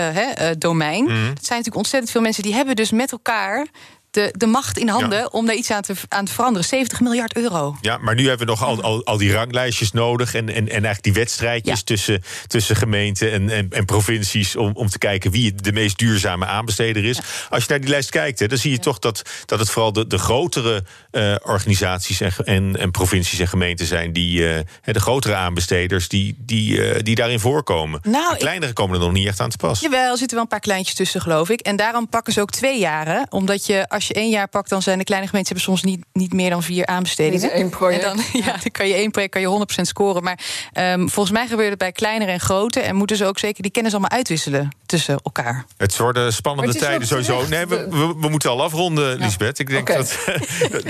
domein. 0.58 1.04
Mm. 1.04 1.10
Dat 1.10 1.46
zijn 1.46 1.58
natuurlijk 1.58 1.76
ontzettend 1.76 2.12
veel 2.12 2.22
mensen 2.22 2.44
die 2.44 2.54
hebben 2.54 2.76
dus 2.76 2.92
met 2.92 3.12
elkaar 3.12 3.68
de, 4.12 4.34
de 4.38 4.46
macht 4.46 4.78
in 4.78 4.88
handen 4.88 5.20
ja. 5.20 5.26
om 5.26 5.46
daar 5.46 5.56
iets 5.56 5.72
aan 5.72 5.82
te, 5.82 5.94
aan 6.08 6.26
te 6.26 6.34
veranderen. 6.34 6.68
70 6.68 7.00
miljard 7.00 7.36
euro. 7.36 7.78
Ja, 7.82 7.98
maar 7.98 8.16
nu 8.16 8.28
hebben 8.28 8.46
we 8.46 8.52
nog 8.52 8.64
al, 8.64 8.82
al, 8.82 9.06
al 9.06 9.18
die 9.18 9.34
ranglijstjes 9.34 9.92
nodig. 9.92 10.34
En, 10.34 10.50
en, 10.50 10.56
en 10.56 10.70
eigenlijk 10.70 11.04
die 11.04 11.14
wedstrijdjes 11.14 11.78
ja. 11.78 11.86
tussen, 11.86 12.24
tussen 12.48 12.76
gemeenten 12.76 13.32
en, 13.32 13.50
en, 13.50 13.68
en, 13.70 13.86
provincies. 13.86 14.56
Om, 14.56 14.72
om 14.74 14.90
te 14.90 14.98
kijken 14.98 15.32
wie 15.32 15.56
de 15.56 15.72
meest 15.72 15.98
duurzame 15.98 16.46
aanbesteder 16.46 17.06
is. 17.06 17.18
Ja. 17.18 17.24
Als 17.50 17.64
je 17.64 17.70
naar 17.70 17.80
die 17.80 17.90
lijst 17.90 18.10
kijkt, 18.10 18.40
hè, 18.40 18.48
dan 18.48 18.58
zie 18.58 18.72
je 18.72 18.80
toch 18.80 19.00
dat, 19.00 19.22
dat 19.46 19.60
het 19.60 19.70
vooral 19.70 19.94
de, 19.94 20.08
de 20.08 20.18
grotere 20.18 20.84
uh, 21.12 21.36
organisaties 21.44 22.22
en, 22.22 22.32
en, 22.44 22.78
en, 22.78 22.92
provincies 22.92 23.40
en 23.40 23.48
gemeenten 23.48 23.86
zijn. 23.86 24.14
Die, 24.14 24.40
uh, 24.40 24.60
de 24.84 25.00
grotere 25.00 25.36
aanbesteders 25.36 26.08
die, 26.08 26.36
die, 26.38 26.78
uh, 26.78 27.00
die 27.02 27.16
daarin 27.16 27.40
voorkomen. 27.40 28.00
Nou, 28.04 28.34
de 28.34 28.38
kleinere 28.40 28.70
ik... 28.70 28.76
komen 28.76 28.96
er 28.96 29.02
nog 29.02 29.12
niet 29.12 29.28
echt 29.28 29.40
aan 29.40 29.50
te 29.50 29.58
pas. 29.58 29.80
Jawel, 29.80 30.12
er 30.12 30.18
zitten 30.18 30.36
wel 30.36 30.46
een 30.46 30.52
paar 30.52 30.60
kleintjes 30.60 30.96
tussen, 30.96 31.22
geloof 31.22 31.50
ik. 31.50 31.60
En 31.60 31.76
daarom 31.76 32.10
pakken 32.10 32.34
ze 32.34 32.42
ook 32.42 32.52
twee 32.52 32.80
jaren. 32.80 33.26
Omdat 33.30 33.66
je 33.66 33.90
als 33.90 34.01
je 34.08 34.14
één 34.14 34.30
jaar 34.30 34.48
pakt, 34.48 34.70
dan 34.70 34.82
zijn 34.82 34.98
de 34.98 35.04
kleine 35.04 35.28
gemeenten 35.28 35.56
hebben 35.56 35.74
soms 35.74 35.92
niet, 35.92 36.06
niet 36.14 36.34
meer 36.34 36.50
dan 36.50 36.64
vier 36.64 36.86
aanbestedingen. 36.86 37.52
één 37.52 37.70
project. 37.70 38.04
En 38.04 38.16
dan, 38.16 38.26
ja, 38.46 38.52
dan 38.52 38.72
kan 38.72 38.88
je 38.88 38.94
één 38.94 39.12
project 39.12 39.32
kan 39.32 39.42
je 39.42 39.66
100% 39.80 39.82
scoren. 39.82 40.24
Maar 40.24 40.40
um, 40.74 41.10
volgens 41.10 41.36
mij 41.36 41.48
gebeurt 41.48 41.70
het 41.70 41.78
bij 41.78 41.92
kleinere 41.92 42.32
en 42.32 42.40
grote. 42.40 42.80
En 42.80 42.96
moeten 42.96 43.18
ze 43.18 43.26
ook 43.26 43.40
zeker 43.40 43.62
die 43.62 43.72
kennis 43.72 43.92
allemaal 43.92 44.10
uitwisselen 44.10 44.70
tussen 44.86 45.20
elkaar. 45.24 45.66
Het 45.78 45.98
worden 45.98 46.34
spannende 46.34 46.76
tijden 46.76 47.08
sowieso. 47.08 47.48
Nee, 47.48 47.66
we, 47.66 47.88
we, 47.90 48.16
we, 48.20 48.30
moeten 48.30 48.50
al 48.50 48.64
afronden, 48.64 49.20
ja. 49.20 49.26
Lisbeth. 49.26 49.60
Ik 49.60 49.70
denk 49.70 49.90
okay. 49.90 49.98
dat 49.98 50.18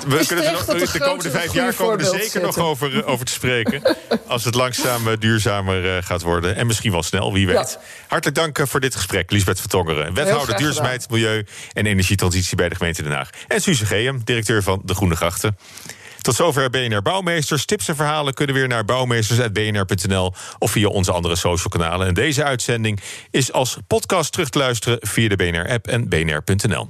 we 0.07 0.23
kunnen 0.27 0.45
er 0.45 0.51
nog, 0.51 0.65
de 0.65 0.99
komende 0.99 1.29
vijf 1.29 1.53
jaar 1.53 1.73
komen 1.73 1.99
er 1.99 2.05
zeker 2.05 2.41
nog 2.41 2.57
over, 2.57 3.05
over 3.05 3.25
te 3.25 3.31
spreken. 3.31 3.81
als 4.27 4.43
het 4.43 4.55
langzaam 4.55 5.15
duurzamer 5.19 5.85
uh, 5.85 6.03
gaat 6.03 6.21
worden. 6.21 6.55
En 6.55 6.67
misschien 6.67 6.91
wel 6.91 7.03
snel, 7.03 7.33
wie 7.33 7.47
weet. 7.47 7.55
Ja. 7.55 7.81
Hartelijk 8.07 8.37
dank 8.37 8.67
voor 8.67 8.79
dit 8.79 8.95
gesprek, 8.95 9.31
Lisbeth 9.31 9.59
van 9.59 9.69
Tongeren. 9.69 10.13
Wethouder 10.13 10.57
duurzaamheid, 10.57 11.09
milieu 11.09 11.45
en 11.73 11.85
energietransitie 11.85 12.55
bij 12.55 12.69
de 12.69 12.75
gemeente 12.75 13.00
En 13.47 13.61
Suze 13.61 13.85
Geem, 13.85 14.21
directeur 14.23 14.63
van 14.63 14.81
De 14.85 14.93
Groene 14.93 15.15
Grachten. 15.15 15.57
Tot 16.21 16.35
zover 16.35 16.69
BNR 16.69 17.01
Bouwmeesters. 17.01 17.65
Tips 17.65 17.87
en 17.87 17.95
verhalen 17.95 18.33
kunnen 18.33 18.55
weer 18.55 18.67
naar 18.67 18.85
bouwmeesters.bnr.nl 18.85 20.33
of 20.59 20.71
via 20.71 20.87
onze 20.87 21.11
andere 21.11 21.35
social 21.35 21.69
kanalen. 21.69 22.07
En 22.07 22.13
deze 22.13 22.43
uitzending 22.43 22.99
is 23.31 23.51
als 23.51 23.77
podcast 23.87 24.31
terug 24.31 24.49
te 24.49 24.57
luisteren 24.57 24.97
via 25.01 25.29
de 25.29 25.35
BNR-app 25.35 25.87
en 25.87 26.09
bnr.nl. 26.09 26.89